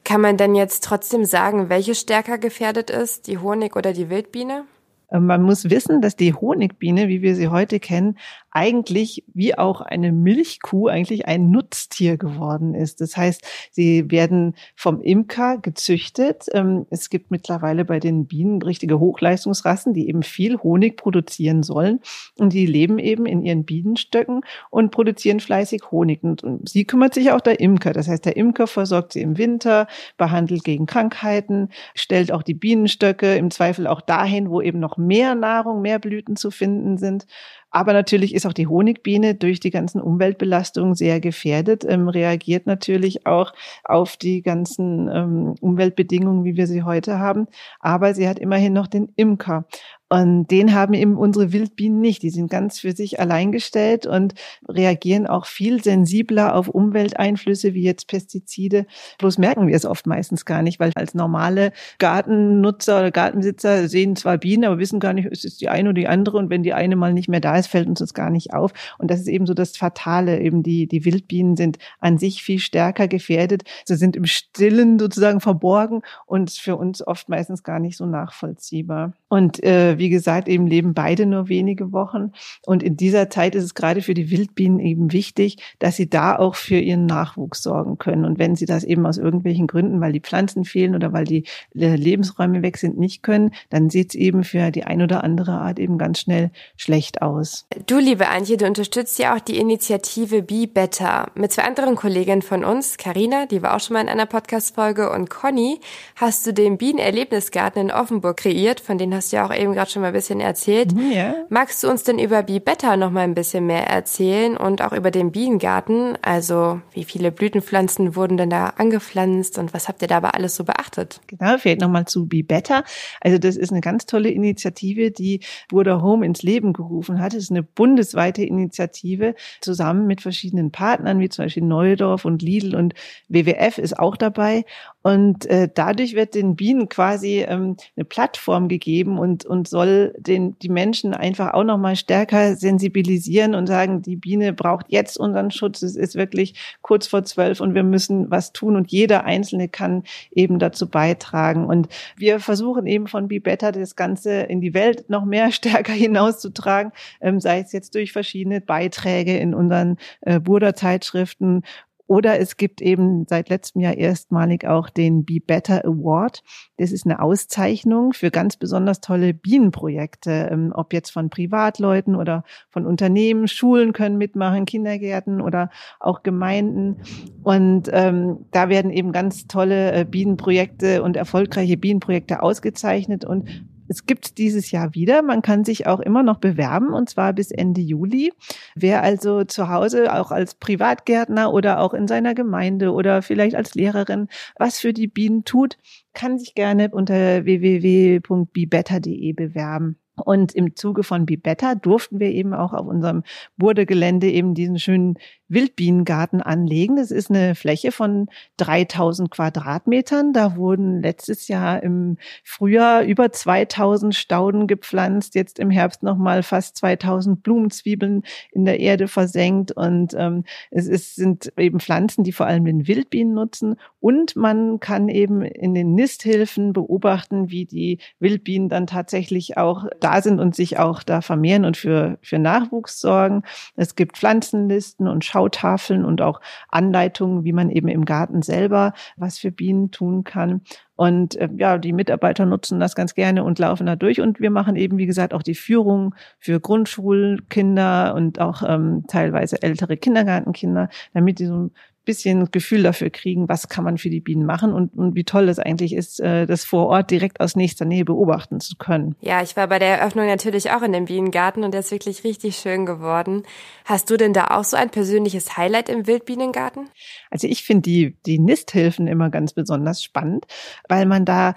Kann 0.03 0.21
man 0.21 0.37
denn 0.37 0.55
jetzt 0.55 0.83
trotzdem 0.83 1.25
sagen, 1.25 1.69
welche 1.69 1.93
stärker 1.93 2.37
gefährdet 2.37 2.89
ist, 2.89 3.27
die 3.27 3.37
Honig 3.37 3.75
oder 3.75 3.93
die 3.93 4.09
Wildbiene? 4.09 4.65
Äh, 5.09 5.19
man 5.19 5.43
muss 5.43 5.69
wissen, 5.69 6.01
dass 6.01 6.15
die 6.15 6.33
Honigbiene, 6.33 7.07
wie 7.07 7.21
wir 7.21 7.35
sie 7.35 7.49
heute 7.49 7.79
kennen, 7.79 8.17
eigentlich 8.51 9.23
wie 9.33 9.57
auch 9.57 9.81
eine 9.81 10.11
Milchkuh 10.11 10.87
eigentlich 10.87 11.27
ein 11.27 11.51
Nutztier 11.51 12.17
geworden 12.17 12.73
ist. 12.73 13.01
Das 13.01 13.15
heißt, 13.15 13.45
sie 13.71 14.09
werden 14.09 14.55
vom 14.75 15.01
Imker 15.01 15.57
gezüchtet. 15.57 16.45
Ähm, 16.53 16.85
es 16.89 17.09
gibt 17.09 17.31
mittlerweile 17.31 17.85
bei 17.85 17.99
den 17.99 18.25
Bienen 18.25 18.61
richtige 18.61 18.99
Hochleistungsrassen, 18.99 19.93
die 19.93 20.07
eben 20.07 20.23
viel 20.23 20.57
Honig 20.57 20.97
produzieren 20.97 21.63
sollen. 21.63 21.99
Und 22.37 22.53
die 22.53 22.65
leben 22.65 22.99
eben 22.99 23.25
in 23.25 23.43
ihren 23.43 23.65
Bienenstöcken 23.65 24.41
und 24.69 24.91
produzieren 24.91 25.39
fleißig 25.39 25.91
Honig. 25.91 26.23
Und 26.23 26.67
sie 26.67 26.85
kümmert 26.85 27.13
sich 27.13 27.31
auch 27.31 27.41
der 27.41 27.59
Imker. 27.59 27.93
Das 27.93 28.07
heißt, 28.07 28.25
der 28.25 28.37
Imker 28.37 28.67
versorgt 28.67 29.13
sie 29.13 29.21
im 29.21 29.37
Winter, 29.37 29.87
behandelt 30.17 30.63
gegen 30.63 30.85
Krankheiten, 30.85 31.69
stellt 31.93 32.31
auch 32.31 32.43
die 32.43 32.53
Bienenstöcke 32.53 33.35
im 33.35 33.51
Zweifel 33.51 33.87
auch 33.87 34.01
dahin, 34.01 34.49
wo 34.49 34.61
eben 34.61 34.79
noch 34.79 34.97
mehr 34.97 35.35
Nahrung, 35.35 35.81
mehr 35.81 35.99
Blüten 35.99 36.35
zu 36.35 36.51
finden 36.51 36.97
sind. 36.97 37.25
Aber 37.71 37.93
natürlich 37.93 38.33
ist 38.39 38.45
auch 38.45 38.53
die 38.53 38.67
Honigbiene 38.67 39.35
durch 39.35 39.59
die 39.59 39.69
ganzen 39.69 40.01
Umweltbelastungen 40.01 40.95
sehr 40.95 41.19
gefährdet, 41.19 41.85
ähm, 41.87 42.07
reagiert 42.07 42.65
natürlich 42.65 43.25
auch 43.25 43.53
auf 43.83 44.15
die 44.15 44.41
ganzen 44.41 45.09
ähm, 45.09 45.55
Umweltbedingungen, 45.59 46.45
wie 46.45 46.55
wir 46.55 46.65
sie 46.65 46.83
heute 46.83 47.19
haben. 47.19 47.47
Aber 47.79 48.13
sie 48.13 48.27
hat 48.27 48.39
immerhin 48.39 48.73
noch 48.73 48.87
den 48.87 49.09
Imker. 49.15 49.65
Und 50.09 50.47
den 50.47 50.73
haben 50.73 50.95
eben 50.95 51.17
unsere 51.17 51.53
Wildbienen 51.53 52.01
nicht. 52.01 52.23
Die 52.23 52.31
sind 52.31 52.49
ganz 52.49 52.79
für 52.79 52.93
sich 52.93 53.19
allein 53.19 53.51
gestellt 53.51 54.07
und 54.07 54.33
reagieren 54.67 55.27
auch 55.27 55.45
viel 55.45 55.83
sensibler 55.83 56.55
auf 56.55 56.67
Umwelteinflüsse 56.67 57.75
wie 57.75 57.83
jetzt 57.83 58.07
Pestizide. 58.07 58.87
Bloß 59.19 59.37
merken 59.37 59.67
wir 59.67 59.75
es 59.75 59.85
oft 59.85 60.07
meistens 60.07 60.45
gar 60.45 60.63
nicht, 60.63 60.79
weil 60.79 60.91
als 60.95 61.13
normale 61.13 61.71
Gartennutzer 61.99 62.99
oder 62.99 63.11
Gartenbesitzer 63.11 63.87
sehen 63.87 64.15
zwar 64.15 64.39
Bienen, 64.39 64.65
aber 64.65 64.79
wissen 64.79 64.99
gar 64.99 65.13
nicht, 65.13 65.27
ist 65.27 65.45
es 65.45 65.57
die 65.57 65.69
eine 65.69 65.89
oder 65.89 66.01
die 66.01 66.07
andere. 66.07 66.37
Und 66.37 66.49
wenn 66.49 66.63
die 66.63 66.73
eine 66.73 66.95
mal 66.95 67.13
nicht 67.13 67.29
mehr 67.29 67.39
da 67.39 67.57
ist, 67.57 67.67
fällt 67.67 67.87
uns 67.87 67.99
das 67.99 68.15
gar 68.15 68.31
nicht 68.31 68.51
auf. 68.51 68.73
Und 68.97 69.11
das 69.11 69.19
ist 69.19 69.27
eben 69.27 69.45
so 69.45 69.53
das 69.53 69.77
Fatale. 69.77 70.39
Eben 70.39 70.63
die, 70.63 70.87
die 70.87 71.05
Wildbienen 71.05 71.55
sind 71.55 71.77
an 71.99 72.17
sich 72.17 72.41
viel 72.41 72.59
stärker 72.59 73.07
gefährdet. 73.07 73.63
Sie 73.85 73.95
sind 73.95 74.15
im 74.15 74.25
Stillen 74.25 74.97
sozusagen 74.97 75.39
verborgen 75.39 76.01
und 76.25 76.49
für 76.49 76.77
uns 76.77 77.05
oft 77.05 77.29
meistens 77.29 77.61
gar 77.61 77.79
nicht 77.79 77.95
so 77.95 78.07
nachvollziehbar. 78.07 79.13
Und 79.29 79.63
äh, 79.63 79.97
wie 79.97 80.09
gesagt, 80.09 80.47
eben 80.49 80.67
leben 80.67 80.93
beide 80.93 81.25
nur 81.25 81.47
wenige 81.49 81.93
Wochen. 81.93 82.31
Und 82.65 82.83
in 82.83 82.97
dieser 82.97 83.29
Zeit 83.29 83.55
ist 83.55 83.63
es 83.63 83.75
gerade 83.75 84.01
für 84.01 84.15
die 84.15 84.31
Wildbienen 84.31 84.79
eben 84.79 85.13
wichtig, 85.13 85.57
dass 85.77 85.95
sie 85.95 86.09
da 86.09 86.35
auch 86.35 86.55
für 86.55 86.79
ihren 86.79 87.05
Nachwuchs 87.05 87.61
sorgen 87.61 87.97
können. 87.99 88.25
Und 88.25 88.39
wenn 88.39 88.55
sie 88.55 88.65
das 88.65 88.83
eben 88.83 89.05
aus 89.05 89.17
irgendwelchen 89.17 89.67
Gründen, 89.67 90.01
weil 90.01 90.11
die 90.11 90.19
Pflanzen 90.19 90.65
fehlen 90.65 90.95
oder 90.95 91.13
weil 91.13 91.25
die 91.25 91.45
äh, 91.75 91.95
Lebensräume 91.95 92.63
weg 92.63 92.77
sind, 92.77 92.97
nicht 92.97 93.21
können, 93.21 93.51
dann 93.69 93.89
sieht 93.89 94.09
es 94.09 94.15
eben 94.15 94.43
für 94.43 94.71
die 94.71 94.83
ein 94.83 95.01
oder 95.01 95.23
andere 95.23 95.51
Art 95.51 95.79
eben 95.79 95.97
ganz 95.99 96.19
schnell 96.19 96.49
schlecht 96.75 97.21
aus. 97.21 97.67
Du, 97.85 97.99
liebe 97.99 98.29
Antje, 98.29 98.57
du 98.57 98.65
unterstützt 98.65 99.19
ja 99.19 99.35
auch 99.35 99.39
die 99.39 99.57
Initiative 99.57 100.41
Be 100.41 100.67
Better. 100.67 101.31
Mit 101.35 101.51
zwei 101.51 101.63
anderen 101.63 101.95
Kolleginnen 101.95 102.41
von 102.41 102.65
uns, 102.65 102.97
Karina, 102.97 103.45
die 103.45 103.61
war 103.61 103.75
auch 103.75 103.79
schon 103.79 103.93
mal 103.93 104.01
in 104.01 104.09
einer 104.09 104.25
Podcast-Folge, 104.25 105.11
und 105.11 105.29
Conny, 105.29 105.79
hast 106.15 106.47
du 106.47 106.53
den 106.53 106.77
Bienenerlebnisgarten 106.77 107.83
in 107.83 107.91
Offenburg 107.91 108.37
kreiert, 108.37 108.79
von 108.79 108.97
denen 108.97 109.18
hast 109.19 109.31
ja 109.31 109.45
auch 109.45 109.53
eben 109.53 109.73
gerade 109.73 109.91
schon 109.91 110.01
mal 110.01 110.09
ein 110.09 110.13
bisschen 110.13 110.39
erzählt. 110.39 110.93
Mhm, 110.93 111.11
ja. 111.11 111.35
Magst 111.49 111.83
du 111.83 111.89
uns 111.89 112.03
denn 112.03 112.19
über 112.19 112.41
Bee 112.43 112.59
Better 112.59 112.95
noch 112.95 113.11
mal 113.11 113.21
ein 113.21 113.35
bisschen 113.35 113.65
mehr 113.65 113.87
erzählen 113.87 114.55
und 114.55 114.81
auch 114.81 114.93
über 114.93 115.11
den 115.11 115.31
Bienengarten? 115.31 116.17
Also, 116.21 116.81
wie 116.93 117.03
viele 117.03 117.31
Blütenpflanzen 117.31 118.15
wurden 118.15 118.37
denn 118.37 118.49
da 118.49 118.67
angepflanzt 118.77 119.57
und 119.57 119.73
was 119.73 119.87
habt 119.87 120.01
ihr 120.01 120.07
dabei 120.07 120.29
alles 120.29 120.55
so 120.55 120.63
beachtet? 120.63 121.19
Genau, 121.27 121.57
vielleicht 121.57 121.81
noch 121.81 121.89
mal 121.89 122.05
zu 122.05 122.27
Bee 122.27 122.43
Better. 122.43 122.83
Also, 123.19 123.37
das 123.37 123.57
ist 123.57 123.71
eine 123.71 123.81
ganz 123.81 124.05
tolle 124.05 124.29
Initiative, 124.29 125.11
die 125.11 125.41
Burda 125.67 126.01
Home 126.01 126.25
ins 126.25 126.41
Leben 126.41 126.71
gerufen 126.71 127.19
hat. 127.19 127.33
Es 127.33 127.43
ist 127.43 127.51
eine 127.51 127.63
bundesweite 127.63 128.43
Initiative 128.43 129.35
zusammen 129.59 130.07
mit 130.07 130.21
verschiedenen 130.21 130.71
Partnern, 130.71 131.19
wie 131.19 131.29
zum 131.29 131.45
Beispiel 131.45 131.63
Neudorf 131.63 132.23
und 132.23 132.41
Lidl 132.41 132.75
und 132.75 132.93
WWF 133.27 133.77
ist 133.79 133.99
auch 133.99 134.15
dabei. 134.15 134.63
Und 135.01 135.45
äh, 135.45 135.67
dadurch 135.73 136.15
wird 136.15 136.35
den 136.35 136.55
Bienen 136.55 136.89
quasi 136.89 137.45
ähm, 137.47 137.75
eine 137.95 138.05
Plattform 138.05 138.67
gegeben 138.67 139.08
und, 139.17 139.45
und 139.45 139.67
soll 139.67 140.13
den, 140.17 140.59
die 140.59 140.69
Menschen 140.69 141.13
einfach 141.13 141.53
auch 141.53 141.63
nochmal 141.63 141.95
stärker 141.95 142.55
sensibilisieren 142.55 143.55
und 143.55 143.67
sagen, 143.67 144.01
die 144.01 144.15
Biene 144.15 144.53
braucht 144.53 144.87
jetzt 144.89 145.17
unseren 145.17 145.49
Schutz. 145.51 145.81
Es 145.81 145.95
ist 145.95 146.15
wirklich 146.15 146.77
kurz 146.81 147.07
vor 147.07 147.23
zwölf 147.23 147.61
und 147.61 147.73
wir 147.73 147.83
müssen 147.83 148.29
was 148.29 148.53
tun 148.53 148.75
und 148.75 148.91
jeder 148.91 149.23
Einzelne 149.23 149.69
kann 149.69 150.03
eben 150.31 150.59
dazu 150.59 150.89
beitragen. 150.89 151.65
Und 151.65 151.87
wir 152.17 152.39
versuchen 152.39 152.85
eben 152.85 153.07
von 153.07 153.27
Be 153.27 153.39
Better 153.39 153.71
das 153.71 153.95
Ganze 153.95 154.41
in 154.41 154.61
die 154.61 154.73
Welt 154.73 155.09
noch 155.09 155.25
mehr 155.25 155.51
stärker 155.53 155.93
hinauszutragen, 155.93 156.91
ähm, 157.21 157.39
sei 157.39 157.59
es 157.59 157.71
jetzt 157.71 157.95
durch 157.95 158.11
verschiedene 158.11 158.61
Beiträge 158.61 159.37
in 159.37 159.53
unseren 159.53 159.97
äh, 160.21 160.39
Burda-Zeitschriften 160.39 161.63
oder 162.09 162.39
es 162.39 162.57
gibt 162.57 162.81
eben 162.81 163.27
seit 163.29 163.49
letztem 163.49 163.81
Jahr 163.81 163.95
erstmalig 163.95 164.65
auch 164.65 164.89
den 164.89 165.25
Be 165.25 165.39
Better 165.45 165.85
Award. 165.85 166.41
Das 166.77 166.91
ist 166.91 167.05
eine 167.05 167.21
Auszeichnung 167.21 168.13
für 168.13 168.31
ganz 168.31 168.57
besonders 168.57 168.99
tolle 168.99 169.35
Bienenprojekte, 169.35 170.49
ähm, 170.51 170.73
ob 170.73 170.91
jetzt 170.91 171.11
von 171.11 171.29
Privatleuten 171.29 172.15
oder 172.15 172.43
von 172.71 172.87
Unternehmen. 172.87 173.47
Schulen 173.47 173.93
können 173.93 174.17
mitmachen, 174.17 174.65
Kindergärten 174.65 175.39
oder 175.39 175.69
auch 175.99 176.23
Gemeinden. 176.23 176.97
Und 177.43 177.89
ähm, 177.93 178.47
da 178.49 178.69
werden 178.69 178.89
eben 178.89 179.11
ganz 179.11 179.45
tolle 179.45 179.91
äh, 179.91 180.03
Bienenprojekte 180.03 181.03
und 181.03 181.15
erfolgreiche 181.15 181.77
Bienenprojekte 181.77 182.41
ausgezeichnet. 182.41 183.23
Und 183.23 183.47
es 183.89 184.05
gibt 184.05 184.37
dieses 184.37 184.71
Jahr 184.71 184.93
wieder. 184.93 185.21
Man 185.23 185.41
kann 185.41 185.65
sich 185.65 185.87
auch 185.87 185.99
immer 185.99 186.23
noch 186.23 186.37
bewerben 186.37 186.93
und 186.93 187.09
zwar 187.09 187.33
bis 187.33 187.51
Ende 187.51 187.81
Juli. 187.81 188.31
Wer 188.75 189.01
also 189.01 189.43
zu 189.43 189.67
Hause 189.67 190.13
auch 190.13 190.31
als 190.31 190.55
Privatgärtner 190.55 191.51
oder 191.51 191.79
auch 191.79 191.93
in 191.93 192.07
seiner 192.07 192.35
Gemeinde 192.35 192.93
oder 192.93 193.21
vielleicht 193.21 193.55
als 193.55 193.75
Lehrerin 193.75 194.27
was 194.57 194.79
für 194.79 194.93
die 194.93 195.07
Bienen 195.07 195.43
tut, 195.43 195.77
kann 196.13 196.37
sich 196.37 196.53
gerne 196.53 196.89
unter 196.91 197.43
www.bebetter.de 197.45 199.33
bewerben. 199.33 199.97
Und 200.25 200.53
im 200.53 200.75
Zuge 200.75 201.03
von 201.03 201.25
Be 201.25 201.37
Better 201.37 201.75
durften 201.75 202.19
wir 202.19 202.31
eben 202.31 202.53
auch 202.53 202.73
auf 202.73 202.85
unserem 202.87 203.23
Burdegelände 203.57 204.29
eben 204.29 204.53
diesen 204.53 204.77
schönen 204.77 205.15
Wildbienengarten 205.49 206.41
anlegen. 206.41 206.95
Das 206.95 207.11
ist 207.11 207.29
eine 207.29 207.55
Fläche 207.55 207.91
von 207.91 208.27
3000 208.57 209.31
Quadratmetern. 209.31 210.31
Da 210.31 210.55
wurden 210.55 211.01
letztes 211.01 211.47
Jahr 211.47 211.81
im 211.83 212.17
Frühjahr 212.43 213.03
über 213.03 213.31
2000 213.31 214.15
Stauden 214.15 214.67
gepflanzt, 214.67 215.35
jetzt 215.35 215.59
im 215.59 215.71
Herbst 215.71 216.03
nochmal 216.03 216.43
fast 216.43 216.77
2000 216.77 217.43
Blumenzwiebeln 217.43 218.23
in 218.51 218.65
der 218.65 218.79
Erde 218.79 219.07
versenkt. 219.07 219.71
Und 219.71 220.13
ähm, 220.15 220.45
es 220.69 220.87
ist, 220.87 221.15
sind 221.15 221.51
eben 221.57 221.79
Pflanzen, 221.79 222.23
die 222.23 222.31
vor 222.31 222.45
allem 222.45 222.65
den 222.65 222.87
Wildbienen 222.87 223.33
nutzen. 223.33 223.75
Und 223.99 224.35
man 224.35 224.79
kann 224.79 225.09
eben 225.09 225.41
in 225.41 225.73
den 225.73 225.95
Nisthilfen 225.95 226.73
beobachten, 226.73 227.49
wie 227.49 227.65
die 227.65 227.97
Wildbienen 228.19 228.69
dann 228.69 228.85
tatsächlich 228.85 229.57
auch 229.57 229.85
da 229.99 230.21
sind 230.21 230.39
und 230.39 230.55
sich 230.55 230.77
auch 230.77 231.01
da 231.01 231.21
vermehren 231.21 231.65
und 231.65 231.75
für, 231.75 232.19
für 232.21 232.37
Nachwuchs 232.37 232.99
sorgen. 232.99 233.43
Es 233.75 233.95
gibt 233.95 234.17
Pflanzenlisten 234.17 235.07
und 235.07 235.25
Schau 235.25 235.38
Schautafeln 235.39 236.03
und 236.03 236.21
auch 236.21 236.41
Anleitungen, 236.67 237.43
wie 237.43 237.53
man 237.53 237.69
eben 237.69 237.87
im 237.87 238.05
Garten 238.05 238.41
selber 238.41 238.93
was 239.15 239.39
für 239.39 239.51
Bienen 239.51 239.91
tun 239.91 240.23
kann. 240.23 240.61
Und 240.95 241.37
äh, 241.37 241.47
ja, 241.55 241.77
die 241.77 241.93
Mitarbeiter 241.93 242.45
nutzen 242.45 242.79
das 242.79 242.93
ganz 242.93 243.15
gerne 243.15 243.45
und 243.45 243.57
laufen 243.57 243.85
da 243.85 243.95
durch. 243.95 244.19
Und 244.19 244.41
wir 244.41 244.51
machen 244.51 244.75
eben, 244.75 244.97
wie 244.97 245.05
gesagt, 245.05 245.33
auch 245.33 245.43
die 245.43 245.55
Führung 245.55 246.13
für 246.39 246.59
Grundschulkinder 246.59 248.13
und 248.15 248.39
auch 248.39 248.63
ähm, 248.67 249.05
teilweise 249.07 249.61
ältere 249.61 249.95
Kindergartenkinder, 249.95 250.89
damit 251.13 251.39
die 251.39 251.45
so 251.45 251.55
ein 251.55 251.71
bisschen 252.09 252.49
Gefühl 252.49 252.81
dafür 252.81 253.11
kriegen, 253.11 253.47
was 253.47 253.69
kann 253.69 253.83
man 253.83 253.99
für 253.99 254.09
die 254.09 254.19
Bienen 254.19 254.43
machen 254.43 254.73
und, 254.73 254.97
und 254.97 255.13
wie 255.13 255.23
toll 255.23 255.47
es 255.47 255.59
eigentlich 255.59 255.93
ist, 255.93 256.19
äh, 256.19 256.47
das 256.47 256.65
vor 256.65 256.87
Ort 256.87 257.11
direkt 257.11 257.39
aus 257.39 257.55
nächster 257.55 257.85
Nähe 257.85 258.03
beobachten 258.03 258.59
zu 258.59 258.77
können. 258.77 259.15
Ja, 259.21 259.43
ich 259.43 259.55
war 259.55 259.67
bei 259.67 259.77
der 259.77 259.99
Eröffnung 259.99 260.25
natürlich 260.25 260.71
auch 260.71 260.81
in 260.81 260.91
dem 260.91 261.05
Bienengarten 261.05 261.63
und 261.63 261.71
der 261.71 261.81
ist 261.81 261.91
wirklich 261.91 262.23
richtig 262.23 262.55
schön 262.55 262.87
geworden. 262.87 263.43
Hast 263.85 264.09
du 264.09 264.17
denn 264.17 264.33
da 264.33 264.47
auch 264.47 264.63
so 264.63 264.75
ein 264.75 264.89
persönliches 264.89 265.55
Highlight 265.55 265.87
im 265.87 266.07
Wildbienengarten? 266.07 266.89
Also 267.29 267.45
ich 267.45 267.63
finde 267.63 267.83
die, 267.83 268.17
die 268.25 268.39
Nisthilfen 268.39 269.05
immer 269.05 269.29
ganz 269.29 269.53
besonders 269.53 270.01
spannend, 270.01 270.47
weil 270.87 271.05
man 271.05 271.25
da 271.25 271.53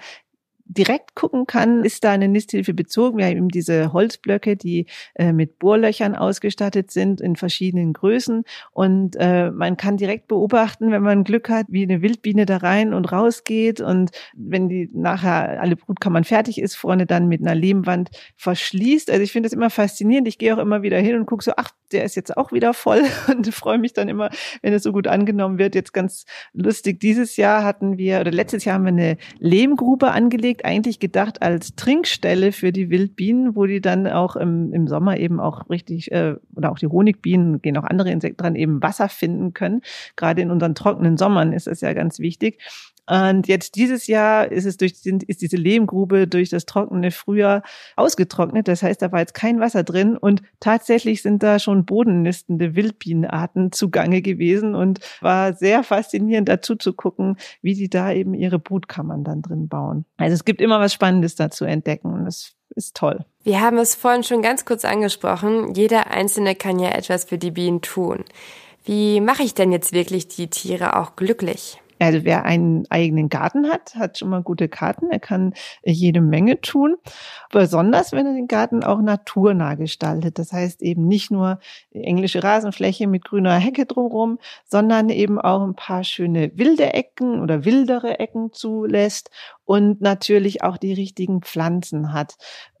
direkt 0.65 1.15
gucken 1.15 1.45
kann, 1.45 1.83
ist 1.83 2.03
da 2.03 2.11
eine 2.11 2.27
Nisthilfe 2.27 2.73
bezogen. 2.73 3.17
Wir 3.17 3.25
haben 3.25 3.37
eben 3.37 3.49
diese 3.49 3.93
Holzblöcke, 3.93 4.55
die 4.55 4.85
äh, 5.15 5.33
mit 5.33 5.59
Bohrlöchern 5.59 6.15
ausgestattet 6.15 6.91
sind 6.91 7.21
in 7.21 7.35
verschiedenen 7.35 7.93
Größen. 7.93 8.43
Und 8.71 9.15
äh, 9.19 9.51
man 9.51 9.77
kann 9.77 9.97
direkt 9.97 10.27
beobachten, 10.27 10.91
wenn 10.91 11.03
man 11.03 11.23
Glück 11.23 11.49
hat, 11.49 11.67
wie 11.69 11.83
eine 11.83 12.01
Wildbiene 12.01 12.45
da 12.45 12.57
rein 12.57 12.93
und 12.93 13.11
raus 13.11 13.43
geht. 13.43 13.81
Und 13.81 14.11
wenn 14.35 14.69
die 14.69 14.89
nachher 14.93 15.61
alle 15.61 15.75
Brutkammern 15.75 16.23
fertig 16.23 16.59
ist, 16.59 16.75
vorne 16.75 17.05
dann 17.05 17.27
mit 17.27 17.41
einer 17.41 17.55
Lehmwand 17.55 18.09
verschließt. 18.37 19.11
Also 19.11 19.21
ich 19.21 19.31
finde 19.31 19.47
das 19.47 19.53
immer 19.53 19.69
faszinierend. 19.69 20.27
Ich 20.27 20.37
gehe 20.37 20.55
auch 20.55 20.59
immer 20.59 20.81
wieder 20.81 20.99
hin 20.99 21.17
und 21.17 21.25
gucke 21.25 21.43
so, 21.43 21.51
ach, 21.57 21.71
der 21.93 22.03
ist 22.03 22.15
jetzt 22.15 22.35
auch 22.35 22.51
wieder 22.51 22.73
voll 22.73 23.03
und 23.29 23.53
freue 23.53 23.77
mich 23.77 23.93
dann 23.93 24.09
immer, 24.09 24.29
wenn 24.61 24.73
es 24.73 24.83
so 24.83 24.91
gut 24.91 25.07
angenommen 25.07 25.57
wird. 25.57 25.75
Jetzt 25.75 25.93
ganz 25.93 26.25
lustig. 26.53 26.99
Dieses 26.99 27.37
Jahr 27.37 27.63
hatten 27.63 27.97
wir, 27.97 28.19
oder 28.19 28.31
letztes 28.31 28.65
Jahr 28.65 28.75
haben 28.75 28.85
wir 28.85 28.89
eine 28.89 29.17
Lehmgrube 29.39 30.11
angelegt 30.11 30.65
eigentlich 30.65 30.99
gedacht 30.99 31.41
als 31.41 31.75
Trinkstelle 31.75 32.51
für 32.51 32.71
die 32.71 32.89
Wildbienen, 32.89 33.55
wo 33.55 33.65
die 33.65 33.81
dann 33.81 34.07
auch 34.07 34.35
im, 34.35 34.73
im 34.73 34.87
Sommer 34.87 35.17
eben 35.17 35.39
auch 35.39 35.69
richtig, 35.69 36.11
äh, 36.11 36.35
oder 36.55 36.71
auch 36.71 36.79
die 36.79 36.87
Honigbienen, 36.87 37.61
gehen 37.61 37.77
auch 37.77 37.83
andere 37.83 38.11
Insekten 38.11 38.41
dran, 38.41 38.55
eben 38.55 38.81
Wasser 38.81 39.09
finden 39.09 39.53
können. 39.53 39.81
Gerade 40.15 40.41
in 40.41 40.51
unseren 40.51 40.75
trockenen 40.75 41.17
Sommern 41.17 41.53
ist 41.53 41.67
das 41.67 41.81
ja 41.81 41.93
ganz 41.93 42.19
wichtig. 42.19 42.59
Und 43.05 43.47
jetzt 43.47 43.75
dieses 43.75 44.07
Jahr 44.07 44.49
ist 44.49 44.65
es 44.65 44.77
durch, 44.77 44.93
ist 45.27 45.41
diese 45.41 45.57
Lehmgrube 45.57 46.27
durch 46.27 46.49
das 46.49 46.65
trockene 46.65 47.11
Frühjahr 47.11 47.63
ausgetrocknet. 47.95 48.67
Das 48.67 48.81
heißt, 48.81 49.01
da 49.01 49.11
war 49.11 49.19
jetzt 49.19 49.33
kein 49.33 49.59
Wasser 49.59 49.83
drin 49.83 50.15
und 50.15 50.41
tatsächlich 50.59 51.21
sind 51.21 51.43
da 51.43 51.59
schon 51.59 51.85
bodennistende 51.85 52.75
Wildbienenarten 52.75 53.73
zugange 53.73 54.21
gewesen 54.21 54.73
und 54.73 54.99
war 55.21 55.53
sehr 55.53 55.83
faszinierend 55.83 56.47
dazu 56.47 56.75
zu 56.75 56.93
gucken, 56.93 57.37
wie 57.61 57.73
die 57.73 57.89
da 57.89 58.13
eben 58.13 58.33
ihre 58.33 58.59
Brutkammern 58.59 59.23
dann 59.23 59.41
drin 59.41 59.67
bauen. 59.67 60.05
Also 60.17 60.33
es 60.33 60.45
gibt 60.45 60.61
immer 60.61 60.79
was 60.79 60.93
Spannendes 60.93 61.35
da 61.35 61.49
zu 61.49 61.65
entdecken 61.65 62.13
und 62.13 62.25
das 62.25 62.53
ist 62.75 62.95
toll. 62.95 63.25
Wir 63.43 63.59
haben 63.61 63.77
es 63.77 63.95
vorhin 63.95 64.23
schon 64.23 64.41
ganz 64.41 64.63
kurz 64.63 64.85
angesprochen. 64.85 65.75
Jeder 65.75 66.09
Einzelne 66.09 66.55
kann 66.55 66.79
ja 66.79 66.89
etwas 66.89 67.25
für 67.25 67.37
die 67.37 67.51
Bienen 67.51 67.81
tun. 67.81 68.23
Wie 68.85 69.21
mache 69.21 69.43
ich 69.43 69.53
denn 69.53 69.71
jetzt 69.71 69.93
wirklich 69.93 70.27
die 70.27 70.49
Tiere 70.49 70.97
auch 70.97 71.15
glücklich? 71.15 71.82
Also 72.03 72.25
wer 72.25 72.43
einen 72.43 72.85
eigenen 72.89 73.29
Garten 73.29 73.69
hat, 73.71 73.95
hat 73.95 74.17
schon 74.17 74.27
mal 74.27 74.43
gute 74.43 74.67
Karten. 74.67 75.09
Er 75.09 75.21
kann 75.21 75.53
jede 75.85 76.19
Menge 76.19 76.59
tun. 76.59 76.97
Besonders, 77.49 78.11
wenn 78.11 78.25
er 78.25 78.33
den 78.33 78.49
Garten 78.49 78.83
auch 78.83 79.01
naturnah 79.01 79.75
gestaltet. 79.75 80.37
Das 80.37 80.51
heißt 80.51 80.81
eben 80.81 81.07
nicht 81.07 81.31
nur 81.31 81.59
englische 81.93 82.43
Rasenfläche 82.43 83.07
mit 83.07 83.23
grüner 83.23 83.53
Hecke 83.55 83.85
drumherum, 83.85 84.39
sondern 84.65 85.07
eben 85.07 85.39
auch 85.39 85.63
ein 85.63 85.75
paar 85.75 86.03
schöne 86.03 86.51
wilde 86.55 86.93
Ecken 86.93 87.39
oder 87.41 87.63
wildere 87.63 88.19
Ecken 88.19 88.51
zulässt 88.51 89.29
und 89.63 90.01
natürlich 90.01 90.61
auch 90.61 90.75
die 90.75 90.93
richtigen 90.93 91.41
Pflanzen 91.41 92.11
hat 92.11 92.35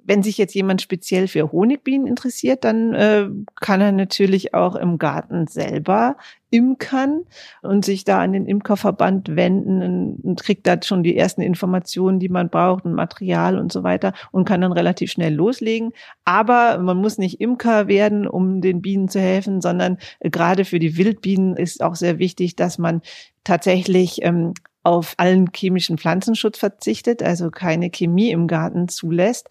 wenn 0.05 0.23
sich 0.23 0.37
jetzt 0.37 0.53
jemand 0.53 0.81
speziell 0.81 1.27
für 1.27 1.51
Honigbienen 1.51 2.07
interessiert, 2.07 2.63
dann 2.63 2.93
äh, 2.93 3.27
kann 3.59 3.81
er 3.81 3.91
natürlich 3.91 4.53
auch 4.53 4.75
im 4.75 4.97
Garten 4.97 5.47
selber 5.47 6.17
imkern 6.49 7.23
und 7.63 7.83
sich 7.83 8.03
da 8.03 8.21
an 8.21 8.33
den 8.33 8.45
Imkerverband 8.45 9.35
wenden 9.35 10.19
und, 10.21 10.43
kriegt 10.43 10.67
da 10.67 10.79
schon 10.83 11.01
die 11.01 11.17
ersten 11.17 11.41
Informationen, 11.41 12.19
die 12.19 12.29
man 12.29 12.49
braucht 12.49 12.85
und 12.85 12.93
Material 12.93 13.57
und 13.57 13.71
so 13.71 13.83
weiter 13.83 14.13
und 14.31 14.45
kann 14.45 14.61
dann 14.61 14.71
relativ 14.71 15.11
schnell 15.11 15.33
loslegen. 15.33 15.93
Aber 16.25 16.77
man 16.77 16.97
muss 16.97 17.17
nicht 17.17 17.41
Imker 17.41 17.87
werden, 17.87 18.27
um 18.27 18.61
den 18.61 18.81
Bienen 18.81 19.09
zu 19.09 19.19
helfen, 19.19 19.61
sondern 19.61 19.97
äh, 20.19 20.29
gerade 20.29 20.63
für 20.65 20.79
die 20.79 20.95
Wildbienen 20.97 21.55
ist 21.55 21.81
auch 21.81 21.95
sehr 21.95 22.19
wichtig, 22.19 22.55
dass 22.55 22.77
man 22.77 23.01
tatsächlich 23.43 24.21
ähm, 24.21 24.53
auf 24.83 25.13
allen 25.17 25.49
chemischen 25.53 25.97
Pflanzenschutz 25.97 26.59
verzichtet, 26.59 27.23
also 27.23 27.49
keine 27.49 27.89
Chemie 27.89 28.31
im 28.31 28.47
Garten 28.47 28.89
zulässt, 28.89 29.47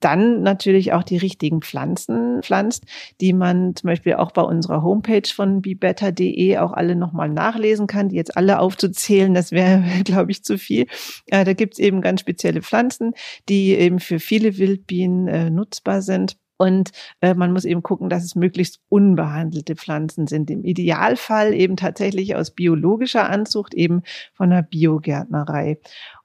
dann 0.00 0.42
natürlich 0.42 0.92
auch 0.92 1.02
die 1.02 1.16
richtigen 1.16 1.60
Pflanzen 1.60 2.42
pflanzt, 2.42 2.84
die 3.20 3.32
man 3.32 3.74
zum 3.74 3.88
Beispiel 3.88 4.14
auch 4.14 4.30
bei 4.30 4.42
unserer 4.42 4.82
Homepage 4.82 5.28
von 5.28 5.60
bebetter.de 5.60 6.58
auch 6.58 6.72
alle 6.72 6.94
nochmal 6.94 7.28
nachlesen 7.28 7.86
kann, 7.88 8.10
die 8.10 8.16
jetzt 8.16 8.36
alle 8.36 8.60
aufzuzählen, 8.60 9.34
das 9.34 9.50
wäre, 9.50 9.82
glaube 10.04 10.30
ich, 10.30 10.44
zu 10.44 10.56
viel. 10.56 10.86
Äh, 11.26 11.44
da 11.44 11.52
gibt's 11.52 11.78
eben 11.78 12.00
ganz 12.00 12.20
spezielle 12.20 12.62
Pflanzen, 12.62 13.12
die 13.48 13.74
eben 13.74 13.98
für 13.98 14.20
viele 14.20 14.56
Wildbienen 14.56 15.26
äh, 15.26 15.50
nutzbar 15.50 16.00
sind. 16.00 16.36
Und 16.56 16.90
äh, 17.20 17.34
man 17.34 17.52
muss 17.52 17.64
eben 17.64 17.82
gucken, 17.82 18.08
dass 18.08 18.24
es 18.24 18.34
möglichst 18.34 18.80
unbehandelte 18.88 19.76
Pflanzen 19.76 20.26
sind. 20.26 20.50
Im 20.50 20.64
Idealfall 20.64 21.52
eben 21.54 21.76
tatsächlich 21.76 22.34
aus 22.34 22.50
biologischer 22.50 23.28
Anzucht, 23.28 23.74
eben 23.74 24.02
von 24.32 24.50
der 24.50 24.62
Biogärtnerei. 24.62 25.78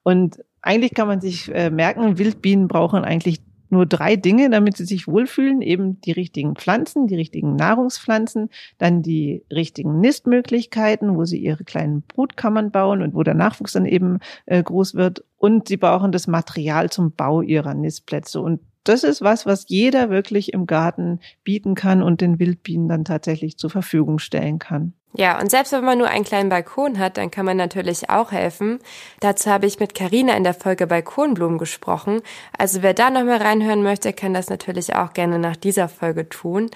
Und 0.03 0.43
eigentlich 0.61 0.93
kann 0.93 1.07
man 1.07 1.21
sich 1.21 1.53
äh, 1.53 1.69
merken, 1.69 2.17
Wildbienen 2.17 2.67
brauchen 2.67 3.03
eigentlich 3.03 3.41
nur 3.71 3.85
drei 3.85 4.17
Dinge, 4.17 4.49
damit 4.49 4.77
sie 4.77 4.85
sich 4.85 5.07
wohlfühlen. 5.07 5.61
Eben 5.61 5.99
die 6.01 6.11
richtigen 6.11 6.55
Pflanzen, 6.55 7.07
die 7.07 7.15
richtigen 7.15 7.55
Nahrungspflanzen, 7.55 8.49
dann 8.77 9.01
die 9.01 9.45
richtigen 9.51 9.99
Nistmöglichkeiten, 9.99 11.15
wo 11.15 11.25
sie 11.25 11.37
ihre 11.37 11.63
kleinen 11.63 12.01
Brutkammern 12.03 12.71
bauen 12.71 13.01
und 13.01 13.15
wo 13.15 13.23
der 13.23 13.33
Nachwuchs 13.33 13.71
dann 13.73 13.85
eben 13.85 14.19
äh, 14.45 14.61
groß 14.61 14.95
wird. 14.95 15.23
Und 15.37 15.69
sie 15.69 15.77
brauchen 15.77 16.11
das 16.11 16.27
Material 16.27 16.89
zum 16.89 17.13
Bau 17.13 17.41
ihrer 17.41 17.73
Nistplätze. 17.73 18.41
Und 18.41 18.59
das 18.83 19.03
ist 19.03 19.21
was, 19.21 19.45
was 19.45 19.65
jeder 19.67 20.09
wirklich 20.09 20.53
im 20.53 20.65
Garten 20.65 21.19
bieten 21.43 21.75
kann 21.75 22.01
und 22.01 22.21
den 22.21 22.39
Wildbienen 22.39 22.87
dann 22.87 23.05
tatsächlich 23.05 23.57
zur 23.57 23.69
Verfügung 23.69 24.19
stellen 24.19 24.59
kann. 24.59 24.93
Ja, 25.13 25.39
und 25.39 25.51
selbst 25.51 25.73
wenn 25.73 25.83
man 25.83 25.97
nur 25.97 26.07
einen 26.07 26.23
kleinen 26.23 26.49
Balkon 26.49 26.97
hat, 26.97 27.17
dann 27.17 27.31
kann 27.31 27.45
man 27.45 27.57
natürlich 27.57 28.09
auch 28.09 28.31
helfen. 28.31 28.79
Dazu 29.19 29.49
habe 29.49 29.65
ich 29.65 29.79
mit 29.79 29.93
Karina 29.93 30.37
in 30.37 30.45
der 30.45 30.53
Folge 30.53 30.87
Balkonblumen 30.87 31.57
gesprochen. 31.57 32.21
Also 32.57 32.81
wer 32.81 32.93
da 32.93 33.09
nochmal 33.09 33.37
reinhören 33.37 33.83
möchte, 33.83 34.13
kann 34.13 34.33
das 34.33 34.49
natürlich 34.49 34.95
auch 34.95 35.11
gerne 35.11 35.37
nach 35.37 35.57
dieser 35.57 35.89
Folge 35.89 36.29
tun. 36.29 36.69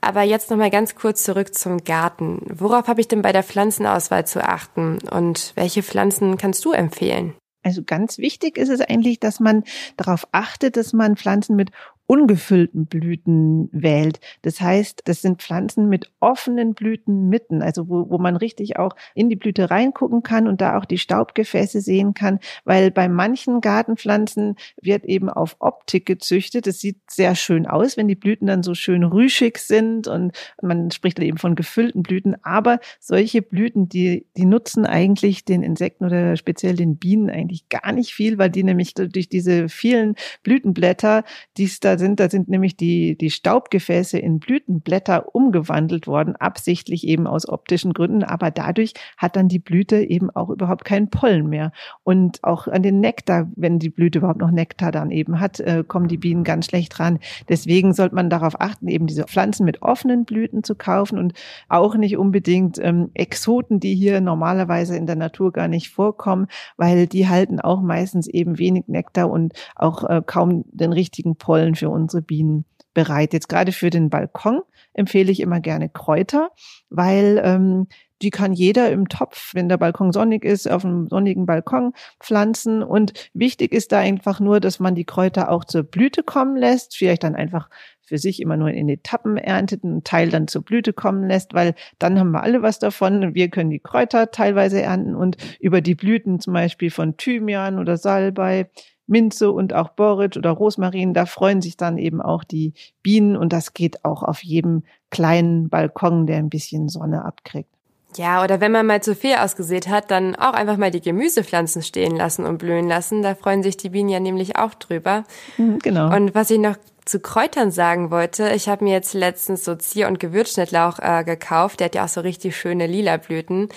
Aber 0.00 0.22
jetzt 0.22 0.50
nochmal 0.50 0.70
ganz 0.70 0.94
kurz 0.94 1.24
zurück 1.24 1.54
zum 1.54 1.84
Garten. 1.84 2.40
Worauf 2.48 2.86
habe 2.86 3.00
ich 3.00 3.08
denn 3.08 3.22
bei 3.22 3.32
der 3.32 3.42
Pflanzenauswahl 3.42 4.24
zu 4.24 4.42
achten 4.42 4.98
und 5.10 5.52
welche 5.56 5.82
Pflanzen 5.82 6.38
kannst 6.38 6.64
du 6.64 6.72
empfehlen? 6.72 7.34
Also 7.62 7.82
ganz 7.82 8.18
wichtig 8.18 8.56
ist 8.56 8.70
es 8.70 8.80
eigentlich, 8.80 9.20
dass 9.20 9.40
man 9.40 9.64
darauf 9.96 10.26
achtet, 10.32 10.76
dass 10.76 10.92
man 10.92 11.16
Pflanzen 11.16 11.56
mit 11.56 11.70
ungefüllten 12.10 12.86
Blüten 12.86 13.68
wählt. 13.70 14.18
Das 14.42 14.60
heißt, 14.60 15.02
das 15.04 15.22
sind 15.22 15.42
Pflanzen 15.42 15.88
mit 15.88 16.10
offenen 16.18 16.74
Blütenmitten, 16.74 17.62
also 17.62 17.88
wo, 17.88 18.10
wo 18.10 18.18
man 18.18 18.34
richtig 18.34 18.80
auch 18.80 18.96
in 19.14 19.28
die 19.28 19.36
Blüte 19.36 19.70
reingucken 19.70 20.24
kann 20.24 20.48
und 20.48 20.60
da 20.60 20.76
auch 20.76 20.86
die 20.86 20.98
Staubgefäße 20.98 21.80
sehen 21.80 22.12
kann, 22.12 22.40
weil 22.64 22.90
bei 22.90 23.08
manchen 23.08 23.60
Gartenpflanzen 23.60 24.56
wird 24.82 25.04
eben 25.04 25.30
auf 25.30 25.54
Optik 25.60 26.04
gezüchtet. 26.04 26.66
Das 26.66 26.80
sieht 26.80 26.98
sehr 27.08 27.36
schön 27.36 27.68
aus, 27.68 27.96
wenn 27.96 28.08
die 28.08 28.16
Blüten 28.16 28.48
dann 28.48 28.64
so 28.64 28.74
schön 28.74 29.04
rüschig 29.04 29.58
sind 29.58 30.08
und 30.08 30.32
man 30.60 30.90
spricht 30.90 31.20
eben 31.20 31.38
von 31.38 31.54
gefüllten 31.54 32.02
Blüten. 32.02 32.34
Aber 32.42 32.80
solche 32.98 33.40
Blüten, 33.40 33.88
die, 33.88 34.26
die 34.36 34.46
nutzen 34.46 34.84
eigentlich 34.84 35.44
den 35.44 35.62
Insekten 35.62 36.06
oder 36.06 36.36
speziell 36.36 36.74
den 36.74 36.96
Bienen 36.96 37.30
eigentlich 37.30 37.68
gar 37.68 37.92
nicht 37.92 38.14
viel, 38.14 38.36
weil 38.36 38.50
die 38.50 38.64
nämlich 38.64 38.94
durch 38.94 39.28
diese 39.28 39.68
vielen 39.68 40.16
Blütenblätter, 40.42 41.22
die 41.56 41.66
es 41.66 41.78
da 41.78 41.99
sind. 42.00 42.18
Da 42.18 42.28
sind 42.28 42.48
nämlich 42.48 42.76
die, 42.76 43.16
die 43.16 43.30
Staubgefäße 43.30 44.18
in 44.18 44.40
Blütenblätter 44.40 45.34
umgewandelt 45.34 46.08
worden, 46.08 46.34
absichtlich 46.34 47.06
eben 47.06 47.28
aus 47.28 47.48
optischen 47.48 47.92
Gründen. 47.92 48.24
Aber 48.24 48.50
dadurch 48.50 48.94
hat 49.16 49.36
dann 49.36 49.46
die 49.46 49.60
Blüte 49.60 50.02
eben 50.02 50.30
auch 50.30 50.50
überhaupt 50.50 50.84
keinen 50.84 51.10
Pollen 51.10 51.48
mehr. 51.48 51.70
Und 52.02 52.42
auch 52.42 52.66
an 52.66 52.82
den 52.82 52.98
Nektar, 52.98 53.48
wenn 53.54 53.78
die 53.78 53.90
Blüte 53.90 54.18
überhaupt 54.18 54.40
noch 54.40 54.50
Nektar 54.50 54.90
dann 54.90 55.12
eben 55.12 55.38
hat, 55.38 55.60
äh, 55.60 55.84
kommen 55.86 56.08
die 56.08 56.18
Bienen 56.18 56.42
ganz 56.42 56.66
schlecht 56.66 56.98
ran. 56.98 57.20
Deswegen 57.48 57.92
sollte 57.92 58.14
man 58.14 58.30
darauf 58.30 58.60
achten, 58.60 58.88
eben 58.88 59.06
diese 59.06 59.24
Pflanzen 59.24 59.64
mit 59.64 59.82
offenen 59.82 60.24
Blüten 60.24 60.64
zu 60.64 60.74
kaufen 60.74 61.18
und 61.18 61.34
auch 61.68 61.94
nicht 61.94 62.16
unbedingt 62.16 62.78
ähm, 62.78 63.10
Exoten, 63.14 63.80
die 63.80 63.94
hier 63.94 64.20
normalerweise 64.20 64.96
in 64.96 65.06
der 65.06 65.16
Natur 65.16 65.52
gar 65.52 65.68
nicht 65.68 65.90
vorkommen, 65.90 66.46
weil 66.76 67.06
die 67.06 67.28
halten 67.28 67.60
auch 67.60 67.82
meistens 67.82 68.26
eben 68.26 68.58
wenig 68.58 68.84
Nektar 68.88 69.30
und 69.30 69.52
auch 69.76 70.08
äh, 70.08 70.22
kaum 70.24 70.64
den 70.72 70.92
richtigen 70.92 71.36
Pollen 71.36 71.74
für 71.74 71.89
unsere 71.90 72.22
Bienen 72.22 72.64
bereit. 72.94 73.32
Jetzt 73.32 73.48
gerade 73.48 73.72
für 73.72 73.90
den 73.90 74.10
Balkon 74.10 74.62
empfehle 74.94 75.30
ich 75.30 75.40
immer 75.40 75.60
gerne 75.60 75.88
Kräuter, 75.88 76.50
weil 76.88 77.40
ähm, 77.44 77.86
die 78.22 78.30
kann 78.30 78.52
jeder 78.52 78.90
im 78.90 79.08
Topf, 79.08 79.54
wenn 79.54 79.68
der 79.70 79.78
Balkon 79.78 80.12
sonnig 80.12 80.44
ist, 80.44 80.70
auf 80.70 80.84
einem 80.84 81.08
sonnigen 81.08 81.46
Balkon 81.46 81.94
pflanzen. 82.20 82.82
Und 82.82 83.30
wichtig 83.32 83.72
ist 83.72 83.92
da 83.92 83.98
einfach 84.00 84.40
nur, 84.40 84.60
dass 84.60 84.78
man 84.78 84.94
die 84.94 85.06
Kräuter 85.06 85.50
auch 85.50 85.64
zur 85.64 85.84
Blüte 85.84 86.22
kommen 86.22 86.56
lässt. 86.56 86.96
Vielleicht 86.96 87.24
dann 87.24 87.34
einfach 87.34 87.70
für 88.02 88.18
sich 88.18 88.42
immer 88.42 88.56
nur 88.56 88.70
in 88.70 88.88
Etappen 88.88 89.38
erntet, 89.38 89.84
einen 89.84 90.04
Teil 90.04 90.28
dann 90.28 90.48
zur 90.48 90.62
Blüte 90.62 90.92
kommen 90.92 91.26
lässt, 91.28 91.54
weil 91.54 91.74
dann 91.98 92.18
haben 92.18 92.32
wir 92.32 92.42
alle 92.42 92.60
was 92.60 92.78
davon. 92.78 93.34
Wir 93.34 93.48
können 93.48 93.70
die 93.70 93.78
Kräuter 93.78 94.30
teilweise 94.32 94.82
ernten 94.82 95.14
und 95.14 95.36
über 95.58 95.80
die 95.80 95.94
Blüten 95.94 96.40
zum 96.40 96.52
Beispiel 96.52 96.90
von 96.90 97.16
Thymian 97.16 97.78
oder 97.78 97.96
Salbei 97.96 98.68
Minze 99.10 99.50
und 99.50 99.74
auch 99.74 99.90
Borage 99.90 100.38
oder 100.38 100.50
Rosmarin, 100.50 101.12
da 101.12 101.26
freuen 101.26 101.60
sich 101.60 101.76
dann 101.76 101.98
eben 101.98 102.22
auch 102.22 102.44
die 102.44 102.72
Bienen 103.02 103.36
und 103.36 103.52
das 103.52 103.74
geht 103.74 104.04
auch 104.04 104.22
auf 104.22 104.42
jedem 104.42 104.84
kleinen 105.10 105.68
Balkon, 105.68 106.26
der 106.26 106.38
ein 106.38 106.48
bisschen 106.48 106.88
Sonne 106.88 107.24
abkriegt. 107.24 107.68
Ja, 108.16 108.42
oder 108.42 108.60
wenn 108.60 108.72
man 108.72 108.86
mal 108.86 109.02
zu 109.02 109.14
viel 109.14 109.34
ausgesät 109.34 109.88
hat, 109.88 110.10
dann 110.10 110.34
auch 110.34 110.52
einfach 110.52 110.76
mal 110.76 110.90
die 110.90 111.00
Gemüsepflanzen 111.00 111.82
stehen 111.82 112.16
lassen 112.16 112.44
und 112.44 112.58
blühen 112.58 112.88
lassen. 112.88 113.22
Da 113.22 113.34
freuen 113.34 113.62
sich 113.62 113.76
die 113.76 113.90
Bienen 113.90 114.08
ja 114.08 114.18
nämlich 114.18 114.56
auch 114.56 114.74
drüber. 114.74 115.24
Mhm, 115.58 115.78
genau. 115.78 116.14
Und 116.14 116.34
was 116.34 116.50
ich 116.50 116.58
noch 116.58 116.76
zu 117.04 117.20
Kräutern 117.20 117.70
sagen 117.70 118.10
wollte, 118.10 118.50
ich 118.50 118.68
habe 118.68 118.84
mir 118.84 118.92
jetzt 118.92 119.14
letztens 119.14 119.64
so 119.64 119.74
Zier- 119.76 120.08
und 120.08 120.20
Gewürzschnittlauch 120.20 120.98
äh, 120.98 121.24
gekauft. 121.24 121.80
Der 121.80 121.86
hat 121.86 121.94
ja 121.94 122.04
auch 122.04 122.08
so 122.08 122.20
richtig 122.20 122.56
schöne 122.56 122.86
lila 122.86 123.16
Blüten. 123.16 123.68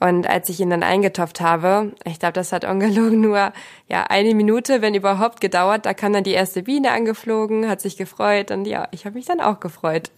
Und 0.00 0.26
als 0.26 0.48
ich 0.48 0.58
ihn 0.60 0.70
dann 0.70 0.82
eingetopft 0.82 1.40
habe, 1.40 1.92
ich 2.04 2.18
glaube, 2.18 2.32
das 2.32 2.52
hat 2.52 2.64
ungelogen 2.64 3.20
nur 3.20 3.52
ja 3.88 4.04
eine 4.08 4.34
Minute, 4.34 4.80
wenn 4.80 4.94
überhaupt, 4.94 5.40
gedauert. 5.40 5.86
Da 5.86 5.94
kam 5.94 6.12
dann 6.12 6.24
die 6.24 6.32
erste 6.32 6.62
Biene 6.62 6.90
angeflogen, 6.90 7.68
hat 7.68 7.80
sich 7.80 7.96
gefreut 7.96 8.50
und 8.50 8.66
ja, 8.66 8.88
ich 8.92 9.04
habe 9.04 9.14
mich 9.14 9.26
dann 9.26 9.40
auch 9.40 9.60
gefreut. 9.60 10.10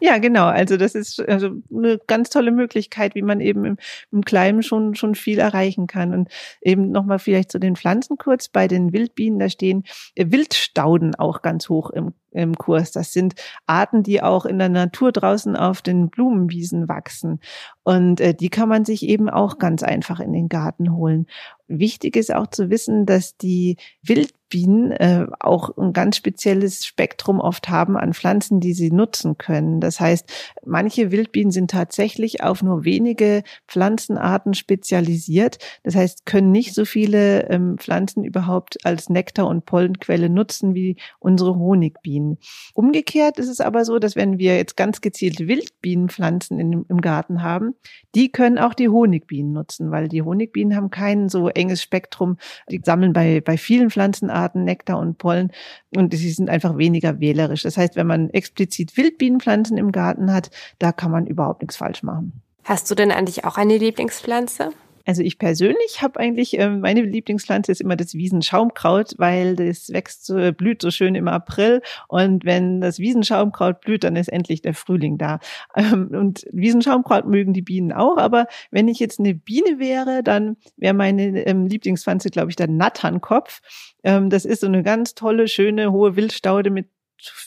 Ja, 0.00 0.18
genau. 0.18 0.46
Also 0.46 0.76
das 0.76 0.94
ist 0.94 1.20
also 1.20 1.50
eine 1.74 1.98
ganz 2.06 2.28
tolle 2.28 2.50
Möglichkeit, 2.50 3.14
wie 3.14 3.22
man 3.22 3.40
eben 3.40 3.64
im, 3.64 3.76
im 4.12 4.24
Kleinen 4.24 4.62
schon 4.62 4.94
schon 4.94 5.14
viel 5.14 5.38
erreichen 5.38 5.86
kann. 5.86 6.12
Und 6.12 6.28
eben 6.60 6.90
nochmal 6.90 7.18
vielleicht 7.18 7.50
zu 7.50 7.58
den 7.58 7.76
Pflanzen 7.76 8.18
kurz. 8.18 8.48
Bei 8.48 8.68
den 8.68 8.92
Wildbienen, 8.92 9.38
da 9.38 9.48
stehen 9.48 9.84
Wildstauden 10.16 11.14
auch 11.14 11.40
ganz 11.40 11.68
hoch 11.68 11.90
im 11.90 12.12
im 12.36 12.54
Kurs. 12.56 12.92
Das 12.92 13.12
sind 13.12 13.34
Arten, 13.66 14.02
die 14.02 14.22
auch 14.22 14.44
in 14.44 14.58
der 14.58 14.68
Natur 14.68 15.10
draußen 15.10 15.56
auf 15.56 15.82
den 15.82 16.10
Blumenwiesen 16.10 16.88
wachsen. 16.88 17.40
Und 17.86 18.20
äh, 18.20 18.34
die 18.34 18.48
kann 18.48 18.68
man 18.68 18.84
sich 18.84 19.04
eben 19.04 19.30
auch 19.30 19.58
ganz 19.58 19.84
einfach 19.84 20.18
in 20.18 20.32
den 20.32 20.48
Garten 20.48 20.92
holen. 20.96 21.26
Wichtig 21.68 22.16
ist 22.16 22.34
auch 22.34 22.48
zu 22.48 22.70
wissen, 22.70 23.06
dass 23.06 23.36
die 23.36 23.76
Wildbienen 24.02 24.92
äh, 24.92 25.26
auch 25.40 25.76
ein 25.76 25.92
ganz 25.92 26.16
spezielles 26.16 26.84
Spektrum 26.86 27.40
oft 27.40 27.68
haben 27.68 27.96
an 27.96 28.12
Pflanzen, 28.12 28.60
die 28.60 28.72
sie 28.72 28.92
nutzen 28.92 29.36
können. 29.38 29.80
Das 29.80 29.98
heißt, 29.98 30.30
manche 30.64 31.10
Wildbienen 31.10 31.50
sind 31.50 31.70
tatsächlich 31.70 32.42
auf 32.42 32.62
nur 32.62 32.84
wenige 32.84 33.42
Pflanzenarten 33.68 34.54
spezialisiert. 34.54 35.58
Das 35.82 35.94
heißt, 35.94 36.26
können 36.26 36.52
nicht 36.52 36.74
so 36.74 36.84
viele 36.84 37.48
ähm, 37.50 37.78
Pflanzen 37.78 38.24
überhaupt 38.24 38.84
als 38.84 39.08
Nektar- 39.08 39.48
und 39.48 39.64
Pollenquelle 39.64 40.28
nutzen 40.28 40.74
wie 40.74 40.96
unsere 41.18 41.56
Honigbienen. 41.56 42.06
Bienen. 42.06 42.38
Umgekehrt 42.74 43.38
ist 43.38 43.48
es 43.48 43.60
aber 43.60 43.84
so, 43.84 43.98
dass 43.98 44.16
wenn 44.16 44.38
wir 44.38 44.56
jetzt 44.56 44.76
ganz 44.76 45.00
gezielt 45.00 45.46
Wildbienenpflanzen 45.46 46.58
in, 46.58 46.84
im 46.88 47.00
Garten 47.00 47.42
haben, 47.42 47.75
die 48.14 48.30
können 48.30 48.58
auch 48.58 48.74
die 48.74 48.88
Honigbienen 48.88 49.52
nutzen, 49.52 49.90
weil 49.90 50.08
die 50.08 50.22
Honigbienen 50.22 50.76
haben 50.76 50.90
kein 50.90 51.28
so 51.28 51.48
enges 51.48 51.82
Spektrum. 51.82 52.38
Die 52.70 52.80
sammeln 52.84 53.12
bei, 53.12 53.40
bei 53.40 53.56
vielen 53.56 53.90
Pflanzenarten 53.90 54.64
Nektar 54.64 54.98
und 54.98 55.18
Pollen 55.18 55.52
und 55.94 56.14
sie 56.14 56.30
sind 56.30 56.50
einfach 56.50 56.76
weniger 56.76 57.20
wählerisch. 57.20 57.62
Das 57.62 57.76
heißt, 57.76 57.96
wenn 57.96 58.06
man 58.06 58.30
explizit 58.30 58.96
Wildbienenpflanzen 58.96 59.76
im 59.76 59.92
Garten 59.92 60.32
hat, 60.32 60.50
da 60.78 60.92
kann 60.92 61.10
man 61.10 61.26
überhaupt 61.26 61.62
nichts 61.62 61.76
falsch 61.76 62.02
machen. 62.02 62.40
Hast 62.64 62.90
du 62.90 62.94
denn 62.94 63.12
eigentlich 63.12 63.44
auch 63.44 63.56
eine 63.56 63.76
Lieblingspflanze? 63.76 64.70
Also 65.06 65.22
ich 65.22 65.38
persönlich 65.38 66.02
habe 66.02 66.18
eigentlich, 66.18 66.58
äh, 66.58 66.68
meine 66.68 67.02
Lieblingspflanze 67.02 67.70
ist 67.70 67.80
immer 67.80 67.96
das 67.96 68.14
Wiesenschaumkraut, 68.14 69.14
weil 69.18 69.54
das 69.54 69.88
wächst, 69.90 70.26
so, 70.26 70.52
blüht 70.52 70.82
so 70.82 70.90
schön 70.90 71.14
im 71.14 71.28
April 71.28 71.80
und 72.08 72.44
wenn 72.44 72.80
das 72.80 72.98
Wiesenschaumkraut 72.98 73.80
blüht, 73.80 74.02
dann 74.04 74.16
ist 74.16 74.28
endlich 74.28 74.62
der 74.62 74.74
Frühling 74.74 75.16
da. 75.16 75.38
Ähm, 75.76 76.08
und 76.12 76.46
Wiesenschaumkraut 76.52 77.26
mögen 77.26 77.52
die 77.52 77.60
Bienen 77.60 77.92
auch, 77.92 78.16
aber 78.16 78.46
wenn 78.70 78.88
ich 78.88 78.98
jetzt 78.98 79.20
eine 79.20 79.34
Biene 79.34 79.78
wäre, 79.78 80.22
dann 80.22 80.56
wäre 80.76 80.94
meine 80.94 81.46
ähm, 81.46 81.66
Lieblingspflanze, 81.66 82.30
glaube 82.30 82.50
ich, 82.50 82.56
der 82.56 82.68
Natternkopf. 82.68 83.60
Ähm, 84.02 84.30
das 84.30 84.46
ist 84.46 84.62
so 84.62 84.66
eine 84.66 84.82
ganz 84.82 85.14
tolle, 85.14 85.48
schöne, 85.48 85.92
hohe 85.92 86.16
Wildstaude 86.16 86.70
mit 86.70 86.88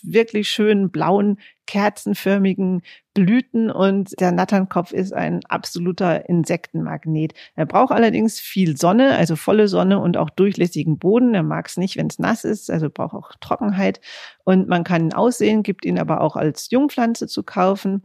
wirklich 0.04 0.50
schönen 0.50 0.92
blauen 0.92 1.40
kerzenförmigen 1.70 2.82
Blüten 3.14 3.70
und 3.70 4.20
der 4.20 4.32
Natternkopf 4.32 4.92
ist 4.92 5.14
ein 5.14 5.42
absoluter 5.50 6.28
Insektenmagnet. 6.28 7.34
Er 7.56 7.68
braucht 7.68 7.92
allerdings 7.92 8.40
viel 8.40 8.76
Sonne, 8.76 9.16
also 9.16 9.36
volle 9.36 9.68
Sonne 9.68 10.00
und 10.00 10.18
auch 10.18 10.32
durchlässigen 10.32 10.98
Boden. 10.98 11.36
Er 11.36 11.44
mag 11.44 11.68
es 11.68 11.78
nicht, 11.78 11.96
wenn 11.96 12.08
es 12.08 12.18
nass 12.18 12.44
ist, 12.44 12.72
also 12.72 12.90
braucht 12.90 13.14
auch 13.14 13.32
Trockenheit. 13.40 14.02
Und 14.46 14.68
man 14.68 14.84
kann 14.84 15.04
ihn 15.04 15.14
aussehen, 15.14 15.62
gibt 15.62 15.86
ihn 15.86 16.00
aber 16.00 16.22
auch 16.22 16.36
als 16.36 16.72
Jungpflanze 16.72 17.28
zu 17.28 17.44
kaufen. 17.44 18.02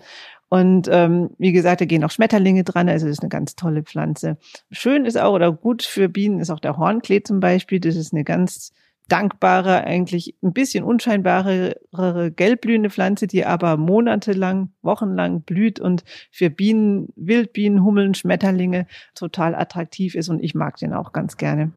Und 0.50 0.88
ähm, 0.92 1.30
wie 1.38 1.52
gesagt, 1.52 1.80
da 1.80 1.86
gehen 1.86 2.04
auch 2.04 2.10
Schmetterlinge 2.10 2.64
dran, 2.64 2.90
also 2.90 3.06
das 3.06 3.14
ist 3.14 3.22
eine 3.22 3.30
ganz 3.30 3.56
tolle 3.56 3.82
Pflanze. 3.82 4.36
Schön 4.70 5.06
ist 5.06 5.16
auch 5.18 5.32
oder 5.32 5.52
gut 5.52 5.82
für 5.82 6.10
Bienen 6.10 6.38
ist 6.38 6.50
auch 6.50 6.60
der 6.60 6.76
Hornklee 6.76 7.22
zum 7.22 7.40
Beispiel. 7.40 7.80
Das 7.80 7.96
ist 7.96 8.12
eine 8.12 8.24
ganz 8.24 8.72
dankbare, 9.08 9.84
eigentlich 9.84 10.34
ein 10.42 10.52
bisschen 10.52 10.84
unscheinbare 10.84 11.76
gelbblühende 12.34 12.90
Pflanze, 12.90 13.26
die 13.26 13.44
aber 13.44 13.76
monatelang, 13.76 14.70
wochenlang 14.82 15.42
blüht 15.42 15.78
und 15.78 16.04
für 16.30 16.50
Bienen, 16.50 17.08
Wildbienen, 17.16 17.84
Hummeln, 17.84 18.14
Schmetterlinge 18.14 18.86
total 19.14 19.54
attraktiv 19.54 20.14
ist 20.14 20.28
und 20.28 20.42
ich 20.42 20.54
mag 20.54 20.76
den 20.76 20.94
auch 20.94 21.12
ganz 21.12 21.36
gerne. 21.36 21.72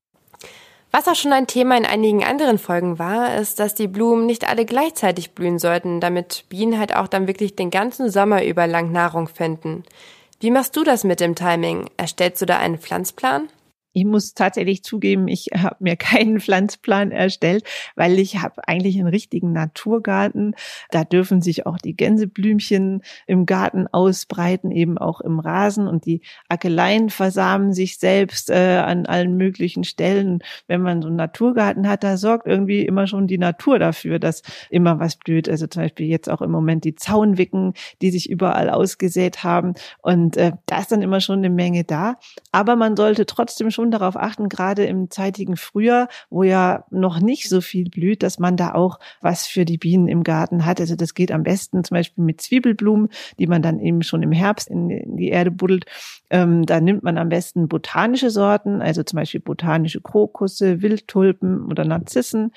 Was 0.91 1.07
auch 1.09 1.15
schon 1.15 1.33
ein 1.33 1.47
Thema 1.47 1.77
in 1.77 1.85
einigen 1.85 2.23
anderen 2.23 2.57
Folgen 2.57 2.97
war, 2.97 3.35
ist, 3.35 3.59
dass 3.59 3.75
die 3.75 3.89
Blumen 3.89 4.25
nicht 4.25 4.49
alle 4.49 4.65
gleichzeitig 4.65 5.31
blühen 5.31 5.59
sollten, 5.59 5.99
damit 5.99 6.45
Bienen 6.47 6.79
halt 6.79 6.95
auch 6.95 7.09
dann 7.09 7.27
wirklich 7.27 7.55
den 7.55 7.69
ganzen 7.69 8.09
Sommer 8.09 8.45
über 8.45 8.67
lang 8.67 8.93
Nahrung 8.93 9.27
finden. 9.27 9.83
Wie 10.39 10.49
machst 10.49 10.77
du 10.77 10.83
das 10.83 11.03
mit 11.03 11.19
dem 11.19 11.35
Timing? 11.35 11.89
Erstellst 11.97 12.41
du 12.41 12.45
da 12.45 12.57
einen 12.57 12.77
Pflanzplan? 12.77 13.49
Ich 13.97 14.05
muss 14.05 14.35
tatsächlich 14.35 14.83
zugeben, 14.83 15.27
ich 15.27 15.47
habe 15.57 15.77
mir 15.79 15.95
keinen 15.97 16.39
Pflanzplan 16.39 17.09
erstellt, 17.09 17.63
weil 17.95 18.19
ich 18.19 18.39
habe 18.39 18.67
eigentlich 18.67 18.99
einen 18.99 19.07
richtigen 19.07 19.53
Naturgarten. 19.53 20.53
Da 20.91 21.03
dürfen 21.03 21.41
sich 21.41 21.65
auch 21.65 21.79
die 21.79 21.95
Gänseblümchen 21.95 23.01
im 23.25 23.47
Garten 23.47 23.87
ausbreiten, 23.87 24.69
eben 24.69 24.99
auch 24.99 25.19
im 25.19 25.39
Rasen 25.39 25.87
und 25.87 26.05
die 26.05 26.21
Akeleien 26.47 27.09
versamen 27.09 27.73
sich 27.73 27.97
selbst 27.97 28.51
äh, 28.51 28.83
an 28.85 29.07
allen 29.07 29.35
möglichen 29.35 29.83
Stellen. 29.83 30.43
Wenn 30.67 30.83
man 30.83 31.01
so 31.01 31.07
einen 31.07 31.17
Naturgarten 31.17 31.89
hat, 31.89 32.03
da 32.03 32.17
sorgt 32.17 32.45
irgendwie 32.45 32.85
immer 32.85 33.07
schon 33.07 33.25
die 33.25 33.39
Natur 33.39 33.79
dafür, 33.79 34.19
dass 34.19 34.43
immer 34.69 34.99
was 34.99 35.15
blüht. 35.15 35.49
Also 35.49 35.65
zum 35.65 35.81
Beispiel 35.81 36.05
jetzt 36.05 36.29
auch 36.29 36.43
im 36.43 36.51
Moment 36.51 36.83
die 36.83 36.93
Zaunwicken, 36.93 37.73
die 38.03 38.11
sich 38.11 38.29
überall 38.29 38.69
ausgesät 38.69 39.43
haben 39.43 39.73
und 40.03 40.37
äh, 40.37 40.51
da 40.67 40.77
ist 40.81 40.91
dann 40.91 41.01
immer 41.01 41.19
schon 41.19 41.39
eine 41.39 41.49
Menge 41.49 41.83
da. 41.83 42.17
Aber 42.51 42.75
man 42.75 42.95
sollte 42.95 43.25
trotzdem 43.25 43.71
schon 43.71 43.86
schon 43.87 43.91
darauf 43.91 44.17
achten, 44.17 44.49
gerade 44.49 44.85
im 44.85 45.09
zeitigen 45.09 45.55
Frühjahr, 45.55 46.09
wo 46.29 46.43
ja 46.43 46.83
noch 46.89 47.19
nicht 47.19 47.47
so 47.49 47.61
viel 47.61 47.89
blüht, 47.89 48.21
dass 48.21 48.39
man 48.39 48.57
da 48.57 48.73
auch 48.73 48.99
was 49.21 49.45
für 49.45 49.63
die 49.65 49.77
Bienen 49.77 50.07
im 50.07 50.23
Garten 50.23 50.65
hat. 50.65 50.81
Also 50.81 50.95
das 50.95 51.13
geht 51.13 51.31
am 51.31 51.43
besten 51.43 51.83
zum 51.83 51.95
Beispiel 51.95 52.23
mit 52.23 52.41
Zwiebelblumen, 52.41 53.09
die 53.39 53.47
man 53.47 53.61
dann 53.61 53.79
eben 53.79 54.03
schon 54.03 54.23
im 54.23 54.31
Herbst 54.31 54.69
in, 54.69 55.17
die 55.17 55.29
Erde 55.29 55.51
buddelt. 55.51 55.85
Ähm, 56.29 56.65
da 56.65 56.81
nimmt 56.81 57.03
man 57.03 57.17
am 57.17 57.29
besten 57.29 57.67
botanische 57.69 58.29
Sorten, 58.29 58.81
also 58.81 59.03
zum 59.03 59.17
Beispiel 59.17 59.39
botanische 59.39 60.01
Krokusse, 60.01 60.81
Wildtulpen 60.81 61.65
oder 61.65 61.85
Narzissen 61.85 62.51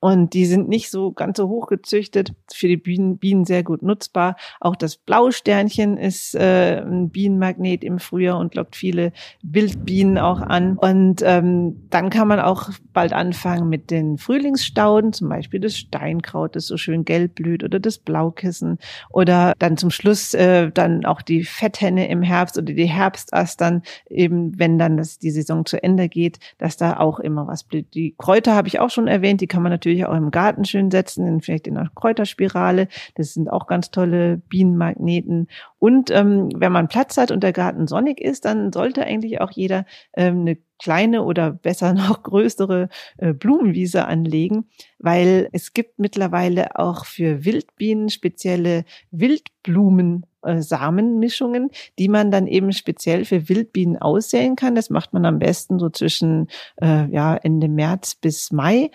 Und 0.00 0.32
die 0.32 0.46
sind 0.46 0.68
nicht 0.68 0.90
so 0.90 1.12
ganz 1.12 1.36
so 1.36 1.48
hoch 1.48 1.66
gezüchtet, 1.66 2.32
für 2.52 2.68
die 2.68 2.78
Bienen, 2.78 3.18
Bienen 3.18 3.44
sehr 3.44 3.62
gut 3.62 3.82
nutzbar. 3.82 4.36
Auch 4.58 4.74
das 4.74 4.96
Blausternchen 4.96 5.98
ist 5.98 6.34
äh, 6.34 6.80
ein 6.80 7.10
Bienenmagnet 7.10 7.84
im 7.84 7.98
Frühjahr 7.98 8.38
und 8.38 8.54
lockt 8.54 8.76
viele 8.76 9.12
Wildbienen 9.42 10.16
auch 10.16 10.40
an. 10.40 10.78
Und 10.78 11.22
ähm, 11.22 11.86
dann 11.90 12.08
kann 12.08 12.28
man 12.28 12.40
auch 12.40 12.70
bald 12.94 13.12
anfangen 13.12 13.68
mit 13.68 13.90
den 13.90 14.16
Frühlingsstauden, 14.16 15.12
zum 15.12 15.28
Beispiel 15.28 15.60
das 15.60 15.76
Steinkraut, 15.76 16.56
das 16.56 16.66
so 16.66 16.78
schön 16.78 17.04
gelb 17.04 17.34
blüht, 17.34 17.62
oder 17.62 17.78
das 17.78 17.98
Blaukissen. 17.98 18.78
Oder 19.10 19.52
dann 19.58 19.76
zum 19.76 19.90
Schluss 19.90 20.32
äh, 20.32 20.70
dann 20.72 21.04
auch 21.04 21.20
die 21.20 21.44
Fetthenne 21.44 22.08
im 22.08 22.22
Herbst 22.22 22.56
oder 22.56 22.72
die 22.72 22.86
Herbstastern, 22.86 23.82
eben 24.08 24.58
wenn 24.58 24.78
dann 24.78 24.96
das, 24.96 25.18
die 25.18 25.30
Saison 25.30 25.66
zu 25.66 25.82
Ende 25.82 26.08
geht, 26.08 26.38
dass 26.56 26.78
da 26.78 26.98
auch 26.98 27.20
immer 27.20 27.46
was 27.46 27.64
blüht. 27.64 27.94
Die 27.94 28.14
Kräuter 28.16 28.54
habe 28.54 28.68
ich 28.68 28.80
auch 28.80 28.90
schon 28.90 29.06
erwähnt, 29.06 29.42
die 29.42 29.46
kann 29.46 29.62
man 29.62 29.70
natürlich 29.70 29.89
auch 30.06 30.14
im 30.14 30.30
Garten 30.30 30.64
schön 30.64 30.90
setzen, 30.90 31.26
in, 31.26 31.40
vielleicht 31.40 31.66
in 31.66 31.76
einer 31.76 31.90
Kräuterspirale. 31.94 32.88
Das 33.14 33.34
sind 33.34 33.50
auch 33.50 33.66
ganz 33.66 33.90
tolle 33.90 34.38
Bienenmagneten. 34.48 35.48
Und 35.78 36.10
ähm, 36.10 36.48
wenn 36.54 36.72
man 36.72 36.88
Platz 36.88 37.16
hat 37.16 37.30
und 37.30 37.42
der 37.42 37.52
Garten 37.52 37.86
sonnig 37.86 38.20
ist, 38.20 38.44
dann 38.44 38.72
sollte 38.72 39.04
eigentlich 39.04 39.40
auch 39.40 39.50
jeder 39.50 39.84
ähm, 40.14 40.40
eine 40.40 40.58
kleine 40.78 41.22
oder 41.24 41.50
besser 41.50 41.92
noch 41.94 42.22
größere 42.22 42.88
äh, 43.18 43.32
Blumenwiese 43.32 44.06
anlegen, 44.06 44.68
weil 44.98 45.48
es 45.52 45.72
gibt 45.72 45.98
mittlerweile 45.98 46.76
auch 46.78 47.04
für 47.04 47.44
Wildbienen 47.44 48.08
spezielle 48.08 48.84
Wildblumen 49.10 50.26
Samenmischungen, 50.42 51.70
die 51.98 52.08
man 52.08 52.30
dann 52.30 52.46
eben 52.46 52.72
speziell 52.72 53.24
für 53.24 53.48
Wildbienen 53.48 53.98
aussäen 53.98 54.56
kann. 54.56 54.74
Das 54.74 54.90
macht 54.90 55.12
man 55.12 55.26
am 55.26 55.38
besten 55.38 55.78
so 55.78 55.90
zwischen 55.90 56.48
äh, 56.80 57.10
ja, 57.10 57.36
Ende 57.36 57.68
März 57.68 58.14
bis 58.14 58.50
Mai 58.50 58.90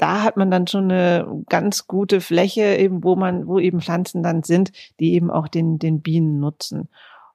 da 0.00 0.22
hat 0.22 0.38
man 0.38 0.50
dann 0.50 0.66
schon 0.66 0.90
eine 0.90 1.44
ganz 1.50 1.86
gute 1.86 2.22
Fläche, 2.22 2.76
eben 2.76 3.04
wo 3.04 3.16
man, 3.16 3.46
wo 3.46 3.58
eben 3.58 3.82
Pflanzen 3.82 4.22
dann 4.22 4.42
sind, 4.42 4.72
die 4.98 5.12
eben 5.12 5.30
auch 5.30 5.46
den, 5.46 5.78
den 5.78 6.00
Bienen 6.00 6.40
nutzen 6.40 6.88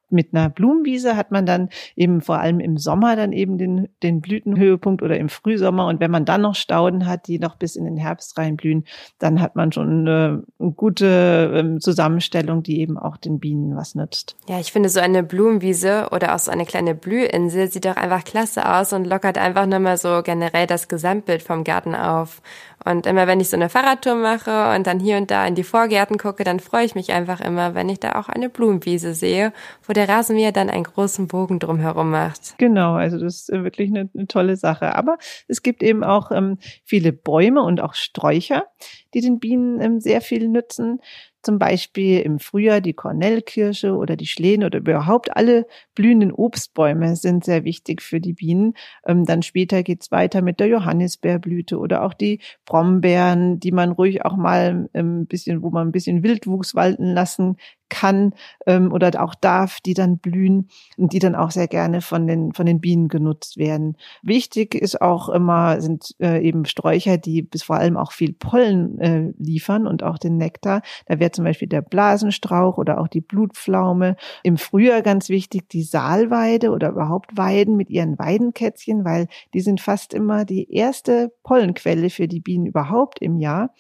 mit 0.10 0.34
einer 0.34 0.50
Blumenwiese 0.50 1.16
hat 1.16 1.32
man 1.32 1.46
dann 1.46 1.70
eben 1.96 2.22
vor 2.22 2.40
allem 2.40 2.60
im 2.60 2.78
Sommer 2.78 3.16
dann 3.16 3.32
eben 3.32 3.58
den, 3.58 3.90
den 4.04 4.22
Blütenhöhepunkt 4.22 5.02
oder 5.02 5.18
im 5.18 5.30
Frühsommer. 5.30 5.88
Und 5.88 6.00
wenn 6.00 6.12
man 6.12 6.26
dann 6.26 6.42
noch 6.42 6.56
Stauden 6.56 7.06
hat, 7.08 7.28
die 7.28 7.40
noch 7.40 7.56
bis 7.56 7.76
in 7.76 7.86
den 7.86 7.98
Herbst 7.98 8.38
reinblühen, 8.38 8.86
dann 9.20 9.42
hat 9.42 9.56
man 9.56 9.72
schon 9.72 10.08
eine, 10.08 10.44
eine 10.60 10.72
gute 10.72 11.54
ähm, 11.56 11.80
Zusammenstellung, 11.80 12.64
die 12.64 12.80
eben 12.80 12.98
auch 12.98 13.18
den 13.18 13.40
Bienen 13.40 13.76
was 13.76 13.96
nützt. 13.96 14.36
Ja, 14.48 14.60
ich 14.60 14.72
finde 14.72 14.90
so 14.90 15.00
eine 15.00 15.24
Blumenwiese 15.24 16.10
oder 16.12 16.36
auch 16.36 16.40
so 16.40 16.52
eine 16.52 16.66
kleine 16.66 16.96
Blühinsel 16.96 17.70
sieht 17.72 17.86
doch 17.86 17.98
einfach 17.98 18.24
klasse 18.24 18.70
aus 18.72 18.94
und 18.94 19.06
lockert 19.06 19.38
einfach 19.38 19.66
nochmal 19.66 19.98
so 19.98 20.22
generell 20.24 20.68
das 20.68 20.88
Gesamtbild 20.88 21.42
vom 21.42 21.64
Garten 21.64 21.96
auf. 21.96 22.42
Und 22.84 23.08
immer 23.08 23.26
wenn 23.26 23.40
ich 23.40 23.50
so 23.50 23.58
eine 23.58 23.70
Fahrradtour 23.70 24.14
mache 24.16 24.76
und 24.76 24.86
dann 24.86 25.00
hier 25.00 25.18
und 25.18 25.32
da 25.32 25.48
in 25.48 25.56
die 25.56 25.64
Vorgärten 25.64 26.20
gucke, 26.20 26.44
dann 26.44 26.60
freue 26.60 26.86
ich 26.86 26.94
mich 26.94 27.14
einfach 27.14 27.42
immer, 27.42 27.74
wenn 27.74 27.90
ich 27.90 28.00
da 28.00 28.14
auch 28.14 28.30
eine 28.30 28.48
Blumenwiese 28.48 29.16
sehe, 29.16 29.54
wo 29.88 29.94
der 29.96 30.10
Rasenmäher 30.10 30.52
dann 30.52 30.70
einen 30.70 30.84
großen 30.84 31.28
Bogen 31.28 31.60
drumherum 31.60 32.12
macht. 32.12 32.58
Genau, 32.58 32.94
also 32.94 33.18
das 33.18 33.42
ist 33.42 33.52
wirklich 33.52 33.90
eine, 33.90 34.10
eine 34.14 34.28
tolle 34.28 34.56
Sache. 34.58 34.96
Aber 34.96 35.18
es 35.48 35.62
gibt 35.62 35.84
eben 35.84 36.04
auch 36.04 36.32
ähm, 36.32 36.58
viele 36.84 37.14
Bäume 37.14 37.62
und 37.64 37.82
auch 37.82 37.94
Sträucher, 37.94 38.66
die 39.14 39.22
den 39.22 39.40
Bienen 39.40 39.82
ähm, 39.82 40.00
sehr 40.00 40.22
viel 40.22 40.48
nützen 40.48 41.00
zum 41.46 41.60
Beispiel 41.60 42.22
im 42.22 42.40
Frühjahr 42.40 42.82
die 42.82 42.94
Kornellkirsche 42.94 43.96
oder 43.96 44.16
die 44.16 44.26
Schläne 44.26 44.66
oder 44.66 44.80
überhaupt 44.80 45.36
alle 45.38 45.68
blühenden 45.94 46.32
Obstbäume 46.32 47.16
sind 47.16 47.46
sehr 47.46 47.64
wichtig 47.64 48.02
für 48.02 48.20
die 48.20 48.34
Bienen. 48.34 48.74
Ähm, 49.06 49.26
dann 49.26 49.44
später 49.44 49.84
geht's 49.84 50.12
weiter 50.12 50.42
mit 50.42 50.60
der 50.60 50.68
Johannisbeerblüte 50.68 51.78
oder 51.78 52.02
auch 52.04 52.16
die 52.16 52.42
Brombeeren, 52.66 53.60
die 53.60 53.72
man 53.72 53.92
ruhig 53.92 54.26
auch 54.26 54.36
mal 54.36 54.72
ein 54.72 54.90
ähm, 54.96 55.28
bisschen, 55.28 55.62
wo 55.62 55.70
man 55.70 55.88
ein 55.88 55.92
bisschen 55.92 56.24
Wildwuchs 56.24 56.74
walten 56.74 57.14
lassen 57.14 57.58
kann 57.90 58.34
ähm, 58.66 58.92
oder 58.92 59.12
auch 59.22 59.36
darf, 59.36 59.80
die 59.80 59.94
dann 59.94 60.18
blühen 60.18 60.70
und 60.98 61.14
die 61.14 61.20
dann 61.20 61.36
auch 61.36 61.52
sehr 61.52 61.68
gerne 61.68 62.02
von 62.02 62.28
den 62.28 62.54
von 62.54 62.66
den 62.66 62.82
Bienen 62.82 63.08
genutzt 63.08 63.58
werden. 63.58 63.98
Wichtig 64.22 64.76
ist 64.76 65.02
auch 65.02 65.30
immer 65.30 65.82
sind 65.82 66.16
äh, 66.20 66.42
eben 66.42 66.66
Sträucher, 66.66 67.18
die 67.18 67.42
bis 67.42 67.64
vor 67.64 67.78
allem 67.78 67.98
auch 67.98 68.12
viel 68.12 68.34
Pollen 68.34 69.00
äh, 69.00 69.34
liefern 69.38 69.88
und 69.88 70.04
auch 70.04 70.18
den 70.18 70.38
Nektar. 70.38 70.82
Da 71.06 71.20
wäre 71.20 71.32
zum 71.32 71.46
Beispiel 71.46 71.68
der 71.68 71.82
Blasenstrauch 71.82 72.78
oder 72.78 73.00
auch 73.00 73.08
die 73.08 73.22
Blutpflaume. 73.22 74.16
Im 74.44 74.58
Frühjahr 74.58 75.02
ganz 75.02 75.30
wichtig 75.30 75.70
die 75.70 75.84
Saalweide 75.84 76.72
oder 76.72 76.90
überhaupt 76.90 77.38
Weiden 77.38 77.76
mit 77.76 77.90
ihren 77.90 78.18
Weidenkätzchen, 78.18 79.06
weil 79.06 79.28
die 79.54 79.62
sind 79.62 79.82
fast 79.82 80.14
immer 80.14 80.46
die 80.46 80.72
erste 80.74 81.32
Pollenquelle 81.44 82.10
für 82.10 82.28
die 82.28 82.40
Bienen 82.40 82.66
überhaupt 82.66 83.22
im 83.22 83.38
Jahr. 83.38 83.74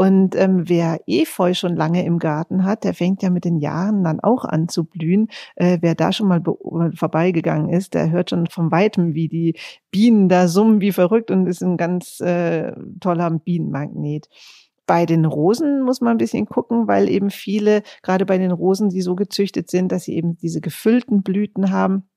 Und 0.00 0.34
ähm, 0.34 0.66
wer 0.66 0.98
Efeu 1.06 1.52
schon 1.52 1.76
lange 1.76 2.06
im 2.06 2.18
Garten 2.18 2.64
hat, 2.64 2.84
der 2.84 2.94
fängt 2.94 3.22
ja 3.22 3.28
mit 3.28 3.44
den 3.44 3.58
Jahren 3.58 4.02
dann 4.02 4.18
auch 4.18 4.46
an 4.46 4.66
zu 4.66 4.84
blühen. 4.84 5.28
Äh, 5.56 5.76
wer 5.82 5.94
da 5.94 6.10
schon 6.10 6.26
mal 6.26 6.42
vorbeigegangen 6.94 7.68
ist, 7.68 7.92
der 7.92 8.10
hört 8.10 8.30
schon 8.30 8.46
von 8.46 8.70
weitem, 8.70 9.12
wie 9.12 9.28
die 9.28 9.56
Bienen 9.90 10.30
da 10.30 10.48
summen 10.48 10.80
wie 10.80 10.92
verrückt 10.92 11.30
und 11.30 11.46
ist 11.46 11.62
ein 11.62 11.76
ganz 11.76 12.18
äh, 12.20 12.72
toller 12.98 13.28
Bienenmagnet. 13.28 14.30
Bei 14.86 15.04
den 15.04 15.26
Rosen 15.26 15.82
muss 15.82 16.00
man 16.00 16.12
ein 16.12 16.18
bisschen 16.18 16.46
gucken, 16.46 16.88
weil 16.88 17.10
eben 17.10 17.28
viele, 17.28 17.82
gerade 18.02 18.24
bei 18.24 18.38
den 18.38 18.52
Rosen, 18.52 18.88
die 18.88 19.02
so 19.02 19.14
gezüchtet 19.14 19.68
sind, 19.68 19.92
dass 19.92 20.04
sie 20.04 20.16
eben 20.16 20.38
diese 20.38 20.62
gefüllten 20.62 21.22
Blüten 21.22 21.72
haben, 21.72 22.08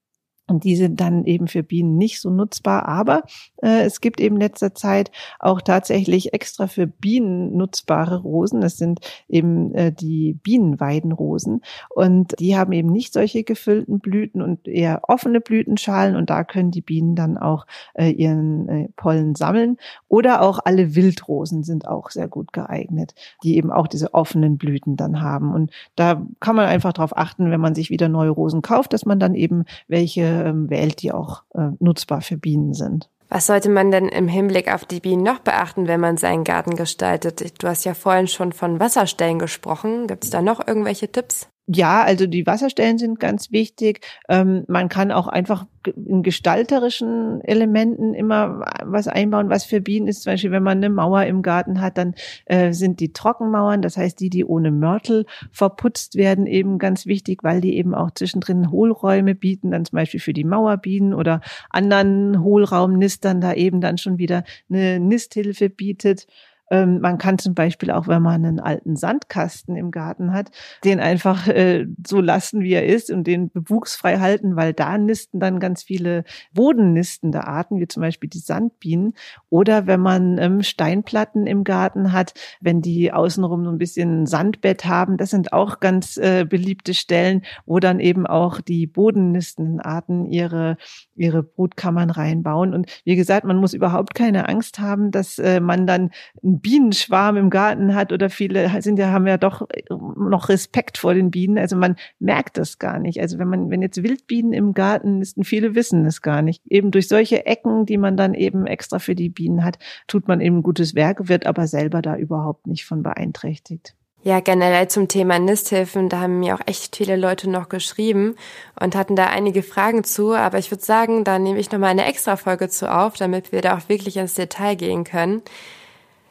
und 0.46 0.64
die 0.64 0.76
sind 0.76 1.00
dann 1.00 1.24
eben 1.24 1.48
für 1.48 1.62
Bienen 1.62 1.96
nicht 1.96 2.20
so 2.20 2.28
nutzbar. 2.28 2.86
Aber 2.86 3.22
äh, 3.62 3.84
es 3.84 4.02
gibt 4.02 4.20
eben 4.20 4.36
in 4.36 4.42
letzter 4.42 4.74
Zeit 4.74 5.10
auch 5.38 5.62
tatsächlich 5.62 6.34
extra 6.34 6.66
für 6.66 6.86
Bienen 6.86 7.56
nutzbare 7.56 8.18
Rosen. 8.18 8.60
Das 8.60 8.76
sind 8.76 9.00
eben 9.28 9.74
äh, 9.74 9.90
die 9.90 10.34
Bienenweidenrosen. 10.34 11.62
Und 11.88 12.38
die 12.38 12.58
haben 12.58 12.72
eben 12.72 12.92
nicht 12.92 13.14
solche 13.14 13.42
gefüllten 13.42 14.00
Blüten 14.00 14.42
und 14.42 14.68
eher 14.68 15.00
offene 15.08 15.40
Blütenschalen. 15.40 16.14
Und 16.14 16.28
da 16.28 16.44
können 16.44 16.70
die 16.70 16.82
Bienen 16.82 17.16
dann 17.16 17.38
auch 17.38 17.66
äh, 17.94 18.10
ihren 18.10 18.68
äh, 18.68 18.88
Pollen 18.96 19.34
sammeln. 19.34 19.78
Oder 20.08 20.42
auch 20.42 20.58
alle 20.62 20.94
Wildrosen 20.94 21.62
sind 21.62 21.88
auch 21.88 22.10
sehr 22.10 22.28
gut 22.28 22.52
geeignet, 22.52 23.14
die 23.42 23.56
eben 23.56 23.72
auch 23.72 23.86
diese 23.86 24.12
offenen 24.12 24.58
Blüten 24.58 24.96
dann 24.96 25.22
haben. 25.22 25.54
Und 25.54 25.70
da 25.96 26.26
kann 26.40 26.54
man 26.54 26.66
einfach 26.66 26.92
darauf 26.92 27.16
achten, 27.16 27.50
wenn 27.50 27.60
man 27.60 27.74
sich 27.74 27.88
wieder 27.88 28.10
neue 28.10 28.30
Rosen 28.30 28.60
kauft, 28.60 28.92
dass 28.92 29.06
man 29.06 29.18
dann 29.18 29.34
eben 29.34 29.64
welche 29.88 30.33
ähm, 30.34 30.68
die 30.96 31.12
auch 31.12 31.42
äh, 31.54 31.70
nutzbar 31.78 32.20
für 32.20 32.36
Bienen 32.36 32.74
sind. 32.74 33.10
Was 33.28 33.46
sollte 33.46 33.68
man 33.68 33.90
denn 33.90 34.08
im 34.08 34.28
Hinblick 34.28 34.72
auf 34.72 34.84
die 34.84 35.00
Bienen 35.00 35.22
noch 35.22 35.40
beachten, 35.40 35.88
wenn 35.88 36.00
man 36.00 36.16
seinen 36.16 36.44
Garten 36.44 36.76
gestaltet? 36.76 37.62
Du 37.62 37.68
hast 37.68 37.84
ja 37.84 37.94
vorhin 37.94 38.28
schon 38.28 38.52
von 38.52 38.78
Wasserstellen 38.78 39.38
gesprochen. 39.38 40.06
Gibt 40.06 40.24
es 40.24 40.30
da 40.30 40.42
noch 40.42 40.66
irgendwelche 40.66 41.10
Tipps? 41.10 41.48
Ja, 41.66 42.02
also 42.02 42.26
die 42.26 42.46
Wasserstellen 42.46 42.98
sind 42.98 43.18
ganz 43.18 43.50
wichtig. 43.50 44.00
Ähm, 44.28 44.64
man 44.68 44.90
kann 44.90 45.10
auch 45.10 45.28
einfach 45.28 45.64
in 45.96 46.22
gestalterischen 46.22 47.40
Elementen 47.40 48.12
immer 48.12 48.66
was 48.82 49.08
einbauen, 49.08 49.48
was 49.48 49.64
für 49.64 49.80
Bienen 49.80 50.06
ist. 50.06 50.22
Zum 50.22 50.34
Beispiel, 50.34 50.50
wenn 50.50 50.62
man 50.62 50.76
eine 50.78 50.90
Mauer 50.90 51.24
im 51.24 51.40
Garten 51.40 51.80
hat, 51.80 51.96
dann 51.96 52.14
äh, 52.44 52.72
sind 52.72 53.00
die 53.00 53.14
Trockenmauern, 53.14 53.80
das 53.80 53.96
heißt 53.96 54.20
die, 54.20 54.28
die 54.28 54.44
ohne 54.44 54.70
Mörtel 54.72 55.24
verputzt 55.52 56.16
werden, 56.16 56.46
eben 56.46 56.78
ganz 56.78 57.06
wichtig, 57.06 57.42
weil 57.42 57.62
die 57.62 57.78
eben 57.78 57.94
auch 57.94 58.10
zwischendrin 58.10 58.70
Hohlräume 58.70 59.34
bieten, 59.34 59.70
dann 59.70 59.86
zum 59.86 59.96
Beispiel 59.96 60.20
für 60.20 60.34
die 60.34 60.44
Mauerbienen 60.44 61.14
oder 61.14 61.40
anderen 61.70 62.42
Hohlraumnistern 62.42 63.40
da 63.40 63.54
eben 63.54 63.80
dann 63.80 63.96
schon 63.96 64.18
wieder 64.18 64.44
eine 64.68 65.00
Nisthilfe 65.00 65.70
bietet. 65.70 66.26
Ähm, 66.70 67.00
man 67.00 67.18
kann 67.18 67.38
zum 67.38 67.54
Beispiel 67.54 67.90
auch, 67.90 68.08
wenn 68.08 68.22
man 68.22 68.44
einen 68.44 68.60
alten 68.60 68.96
Sandkasten 68.96 69.76
im 69.76 69.90
Garten 69.90 70.32
hat, 70.32 70.50
den 70.84 71.00
einfach 71.00 71.46
äh, 71.48 71.86
so 72.06 72.20
lassen, 72.20 72.62
wie 72.62 72.72
er 72.72 72.86
ist 72.86 73.10
und 73.10 73.26
den 73.26 73.50
bewuchsfrei 73.50 74.18
halten, 74.18 74.56
weil 74.56 74.72
da 74.72 74.96
nisten 74.98 75.40
dann 75.40 75.60
ganz 75.60 75.82
viele 75.82 76.24
bodennistende 76.52 77.46
Arten, 77.46 77.80
wie 77.80 77.88
zum 77.88 78.00
Beispiel 78.00 78.30
die 78.30 78.38
Sandbienen. 78.38 79.14
Oder 79.50 79.86
wenn 79.86 80.00
man 80.00 80.38
ähm, 80.38 80.62
Steinplatten 80.62 81.46
im 81.46 81.64
Garten 81.64 82.12
hat, 82.12 82.34
wenn 82.60 82.80
die 82.80 83.12
außenrum 83.12 83.64
so 83.64 83.70
ein 83.70 83.78
bisschen 83.78 84.26
Sandbett 84.26 84.86
haben, 84.86 85.16
das 85.16 85.30
sind 85.30 85.52
auch 85.52 85.80
ganz 85.80 86.16
äh, 86.16 86.44
beliebte 86.48 86.94
Stellen, 86.94 87.42
wo 87.66 87.78
dann 87.78 88.00
eben 88.00 88.26
auch 88.26 88.60
die 88.60 88.86
bodennistenden 88.86 89.80
Arten 89.80 90.26
ihre, 90.26 90.76
ihre 91.14 91.42
Brutkammern 91.42 92.10
reinbauen. 92.10 92.72
Und 92.74 92.90
wie 93.04 93.16
gesagt, 93.16 93.44
man 93.44 93.58
muss 93.58 93.74
überhaupt 93.74 94.14
keine 94.14 94.48
Angst 94.48 94.78
haben, 94.78 95.10
dass 95.10 95.38
äh, 95.38 95.60
man 95.60 95.86
dann 95.86 96.10
einen 96.54 96.60
Bienenschwarm 96.60 97.36
im 97.36 97.50
Garten 97.50 97.94
hat 97.94 98.12
oder 98.12 98.30
viele 98.30 98.70
sind 98.80 98.98
ja, 98.98 99.10
haben 99.10 99.26
ja 99.26 99.38
doch 99.38 99.66
noch 99.90 100.48
Respekt 100.48 100.98
vor 100.98 101.14
den 101.14 101.30
Bienen. 101.30 101.58
Also 101.58 101.76
man 101.76 101.96
merkt 102.18 102.56
das 102.58 102.78
gar 102.78 102.98
nicht. 102.98 103.20
Also 103.20 103.38
wenn 103.38 103.48
man, 103.48 103.70
wenn 103.70 103.82
jetzt 103.82 104.02
Wildbienen 104.02 104.52
im 104.52 104.72
Garten 104.72 105.20
ist, 105.20 105.36
viele 105.42 105.74
wissen 105.74 106.06
es 106.06 106.22
gar 106.22 106.42
nicht. 106.42 106.62
Eben 106.66 106.90
durch 106.90 107.08
solche 107.08 107.46
Ecken, 107.46 107.86
die 107.86 107.98
man 107.98 108.16
dann 108.16 108.34
eben 108.34 108.66
extra 108.66 108.98
für 108.98 109.14
die 109.14 109.28
Bienen 109.28 109.64
hat, 109.64 109.78
tut 110.06 110.28
man 110.28 110.40
eben 110.40 110.62
gutes 110.62 110.94
Werk, 110.94 111.28
wird 111.28 111.46
aber 111.46 111.66
selber 111.66 112.02
da 112.02 112.16
überhaupt 112.16 112.66
nicht 112.66 112.84
von 112.84 113.02
beeinträchtigt. 113.02 113.94
Ja, 114.22 114.40
generell 114.40 114.88
zum 114.88 115.06
Thema 115.06 115.38
Nisthilfen, 115.38 116.08
da 116.08 116.20
haben 116.20 116.40
mir 116.40 116.54
auch 116.54 116.62
echt 116.64 116.96
viele 116.96 117.16
Leute 117.16 117.50
noch 117.50 117.68
geschrieben 117.68 118.36
und 118.80 118.94
hatten 118.96 119.16
da 119.16 119.26
einige 119.26 119.62
Fragen 119.62 120.02
zu, 120.02 120.32
aber 120.32 120.56
ich 120.56 120.70
würde 120.70 120.82
sagen, 120.82 121.24
da 121.24 121.38
nehme 121.38 121.58
ich 121.58 121.70
nochmal 121.70 121.90
eine 121.90 122.06
extra 122.06 122.36
Folge 122.36 122.70
zu 122.70 122.90
auf, 122.90 123.18
damit 123.18 123.52
wir 123.52 123.60
da 123.60 123.76
auch 123.76 123.90
wirklich 123.90 124.16
ins 124.16 124.32
Detail 124.32 124.76
gehen 124.76 125.04
können. 125.04 125.42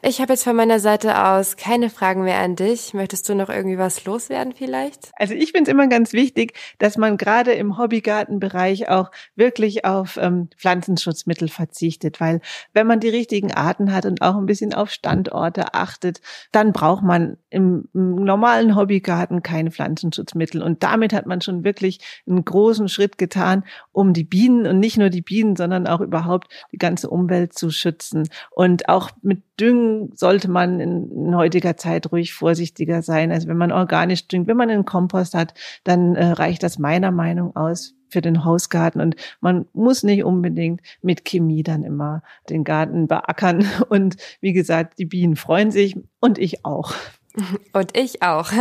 Ich 0.06 0.20
habe 0.20 0.34
jetzt 0.34 0.44
von 0.44 0.54
meiner 0.54 0.80
Seite 0.80 1.24
aus 1.24 1.56
keine 1.56 1.88
Fragen 1.88 2.24
mehr 2.24 2.38
an 2.40 2.56
dich. 2.56 2.92
Möchtest 2.92 3.26
du 3.26 3.34
noch 3.34 3.48
irgendwie 3.48 3.78
was 3.78 4.04
loswerden 4.04 4.52
vielleicht? 4.52 5.10
Also 5.16 5.32
ich 5.32 5.52
finde 5.52 5.70
es 5.70 5.72
immer 5.72 5.86
ganz 5.86 6.12
wichtig, 6.12 6.52
dass 6.78 6.98
man 6.98 7.16
gerade 7.16 7.52
im 7.52 7.78
Hobbygartenbereich 7.78 8.90
auch 8.90 9.10
wirklich 9.34 9.86
auf 9.86 10.18
ähm, 10.20 10.50
Pflanzenschutzmittel 10.58 11.48
verzichtet, 11.48 12.20
weil 12.20 12.42
wenn 12.74 12.86
man 12.86 13.00
die 13.00 13.08
richtigen 13.08 13.54
Arten 13.54 13.94
hat 13.94 14.04
und 14.04 14.20
auch 14.20 14.36
ein 14.36 14.44
bisschen 14.44 14.74
auf 14.74 14.90
Standorte 14.90 15.72
achtet, 15.72 16.20
dann 16.52 16.72
braucht 16.72 17.02
man 17.02 17.38
im, 17.48 17.88
im 17.94 18.16
normalen 18.16 18.76
Hobbygarten 18.76 19.42
keine 19.42 19.70
Pflanzenschutzmittel. 19.70 20.62
Und 20.62 20.82
damit 20.82 21.14
hat 21.14 21.24
man 21.24 21.40
schon 21.40 21.64
wirklich 21.64 22.00
einen 22.26 22.44
großen 22.44 22.90
Schritt 22.90 23.16
getan, 23.16 23.64
um 23.90 24.12
die 24.12 24.24
Bienen 24.24 24.66
und 24.66 24.80
nicht 24.80 24.98
nur 24.98 25.08
die 25.08 25.22
Bienen, 25.22 25.56
sondern 25.56 25.86
auch 25.86 26.02
überhaupt 26.02 26.52
die 26.72 26.78
ganze 26.78 27.08
Umwelt 27.08 27.54
zu 27.54 27.70
schützen. 27.70 28.28
Und 28.50 28.90
auch 28.90 29.08
mit 29.22 29.42
Düngen 29.58 29.93
sollte 30.14 30.50
man 30.50 30.80
in, 30.80 31.10
in, 31.10 31.36
heutiger 31.36 31.76
Zeit 31.76 32.10
ruhig 32.12 32.32
vorsichtiger 32.32 33.02
sein. 33.02 33.32
Also 33.32 33.48
wenn 33.48 33.56
man 33.56 33.72
organisch 33.72 34.28
düngt, 34.28 34.46
wenn 34.46 34.56
man 34.56 34.70
einen 34.70 34.84
Kompost 34.84 35.34
hat, 35.34 35.54
dann 35.84 36.16
äh, 36.16 36.24
reicht 36.26 36.62
das 36.62 36.78
meiner 36.78 37.10
Meinung 37.10 37.56
aus 37.56 37.94
für 38.08 38.20
den 38.20 38.44
Hausgarten 38.44 39.00
und 39.00 39.16
man 39.40 39.66
muss 39.72 40.04
nicht 40.04 40.22
unbedingt 40.22 40.80
mit 41.02 41.24
Chemie 41.24 41.64
dann 41.64 41.82
immer 41.82 42.22
den 42.48 42.62
Garten 42.62 43.08
beackern. 43.08 43.66
Und 43.88 44.16
wie 44.40 44.52
gesagt, 44.52 45.00
die 45.00 45.04
Bienen 45.04 45.34
freuen 45.34 45.72
sich 45.72 45.96
und 46.20 46.38
ich 46.38 46.64
auch. 46.64 46.94
Und 47.72 47.96
ich 47.96 48.22
auch. 48.22 48.52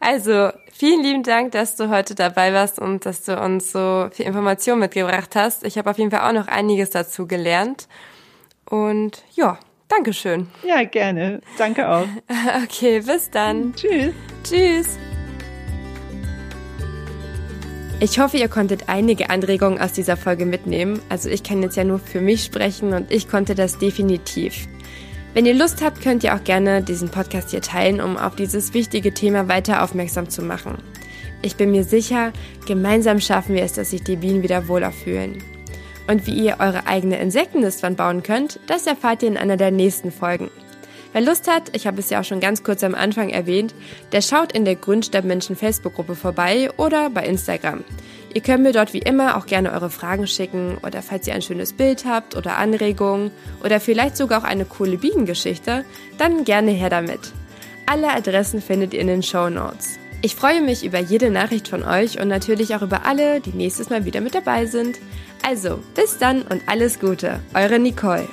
Also, 0.00 0.50
vielen 0.72 1.04
lieben 1.04 1.22
Dank, 1.22 1.52
dass 1.52 1.76
du 1.76 1.88
heute 1.88 2.16
dabei 2.16 2.52
warst 2.52 2.80
und 2.80 3.06
dass 3.06 3.22
du 3.22 3.40
uns 3.40 3.70
so 3.70 4.08
viel 4.10 4.26
Information 4.26 4.80
mitgebracht 4.80 5.36
hast. 5.36 5.64
Ich 5.64 5.78
habe 5.78 5.88
auf 5.88 5.98
jeden 5.98 6.10
Fall 6.10 6.28
auch 6.28 6.32
noch 6.32 6.48
einiges 6.48 6.90
dazu 6.90 7.28
gelernt. 7.28 7.86
Und 8.68 9.22
ja, 9.34 9.60
Dankeschön. 9.94 10.46
Ja, 10.66 10.84
gerne. 10.84 11.40
Danke 11.58 11.88
auch. 11.88 12.06
Okay, 12.64 13.00
bis 13.00 13.30
dann. 13.30 13.74
Tschüss. 13.74 14.14
Tschüss. 14.42 14.98
Ich 18.00 18.18
hoffe, 18.18 18.38
ihr 18.38 18.48
konntet 18.48 18.88
einige 18.88 19.28
Anregungen 19.30 19.80
aus 19.80 19.92
dieser 19.92 20.16
Folge 20.16 20.46
mitnehmen. 20.46 21.00
Also 21.08 21.28
ich 21.28 21.42
kann 21.42 21.62
jetzt 21.62 21.76
ja 21.76 21.84
nur 21.84 21.98
für 21.98 22.20
mich 22.20 22.42
sprechen 22.42 22.94
und 22.94 23.12
ich 23.12 23.28
konnte 23.28 23.54
das 23.54 23.78
definitiv. 23.78 24.66
Wenn 25.34 25.46
ihr 25.46 25.54
Lust 25.54 25.82
habt, 25.84 26.02
könnt 26.02 26.24
ihr 26.24 26.34
auch 26.34 26.42
gerne 26.42 26.82
diesen 26.82 27.10
Podcast 27.10 27.50
hier 27.50 27.62
teilen, 27.62 28.00
um 28.00 28.16
auf 28.16 28.34
dieses 28.34 28.74
wichtige 28.74 29.12
Thema 29.12 29.48
weiter 29.48 29.82
aufmerksam 29.82 30.28
zu 30.28 30.42
machen. 30.42 30.78
Ich 31.42 31.56
bin 31.56 31.70
mir 31.70 31.84
sicher, 31.84 32.32
gemeinsam 32.66 33.20
schaffen 33.20 33.54
wir 33.54 33.62
es, 33.62 33.74
dass 33.74 33.90
sich 33.90 34.02
die 34.02 34.16
Bienen 34.16 34.42
wieder 34.42 34.68
wohler 34.68 34.90
fühlen. 34.90 35.42
Und 36.12 36.26
wie 36.26 36.34
ihr 36.34 36.56
eure 36.58 36.86
eigene 36.86 37.18
Insektennistwand 37.18 37.96
bauen 37.96 38.22
könnt, 38.22 38.60
das 38.66 38.86
erfahrt 38.86 39.22
ihr 39.22 39.28
in 39.28 39.38
einer 39.38 39.56
der 39.56 39.70
nächsten 39.70 40.12
Folgen. 40.12 40.50
Wer 41.14 41.22
Lust 41.22 41.50
hat, 41.50 41.74
ich 41.74 41.86
habe 41.86 42.00
es 42.00 42.10
ja 42.10 42.20
auch 42.20 42.24
schon 42.24 42.38
ganz 42.38 42.62
kurz 42.62 42.84
am 42.84 42.94
Anfang 42.94 43.30
erwähnt, 43.30 43.74
der 44.12 44.20
schaut 44.20 44.52
in 44.52 44.66
der 44.66 44.76
Grundstadtmenschen 44.76 45.56
Facebook-Gruppe 45.56 46.14
vorbei 46.14 46.68
oder 46.76 47.08
bei 47.08 47.24
Instagram. 47.24 47.82
Ihr 48.34 48.42
könnt 48.42 48.62
mir 48.62 48.74
dort 48.74 48.92
wie 48.92 48.98
immer 48.98 49.38
auch 49.38 49.46
gerne 49.46 49.72
eure 49.72 49.88
Fragen 49.88 50.26
schicken 50.26 50.76
oder 50.84 51.00
falls 51.00 51.26
ihr 51.26 51.34
ein 51.34 51.40
schönes 51.40 51.72
Bild 51.72 52.04
habt 52.04 52.36
oder 52.36 52.58
Anregungen 52.58 53.30
oder 53.64 53.80
vielleicht 53.80 54.18
sogar 54.18 54.42
auch 54.42 54.46
eine 54.46 54.66
coole 54.66 54.98
Bienengeschichte, 54.98 55.86
dann 56.18 56.44
gerne 56.44 56.72
her 56.72 56.90
damit. 56.90 57.32
Alle 57.86 58.10
Adressen 58.10 58.60
findet 58.60 58.92
ihr 58.92 59.00
in 59.00 59.06
den 59.06 59.22
Show 59.22 59.48
Notes. 59.48 59.98
Ich 60.24 60.36
freue 60.36 60.60
mich 60.60 60.84
über 60.84 61.00
jede 61.00 61.30
Nachricht 61.30 61.66
von 61.66 61.82
euch 61.82 62.20
und 62.20 62.28
natürlich 62.28 62.76
auch 62.76 62.82
über 62.82 63.06
alle, 63.06 63.40
die 63.40 63.50
nächstes 63.50 63.90
Mal 63.90 64.04
wieder 64.04 64.20
mit 64.20 64.36
dabei 64.36 64.66
sind. 64.66 65.00
Also, 65.42 65.80
bis 65.94 66.18
dann 66.18 66.42
und 66.42 66.62
alles 66.68 67.00
Gute, 67.00 67.40
eure 67.54 67.78
Nicole. 67.78 68.28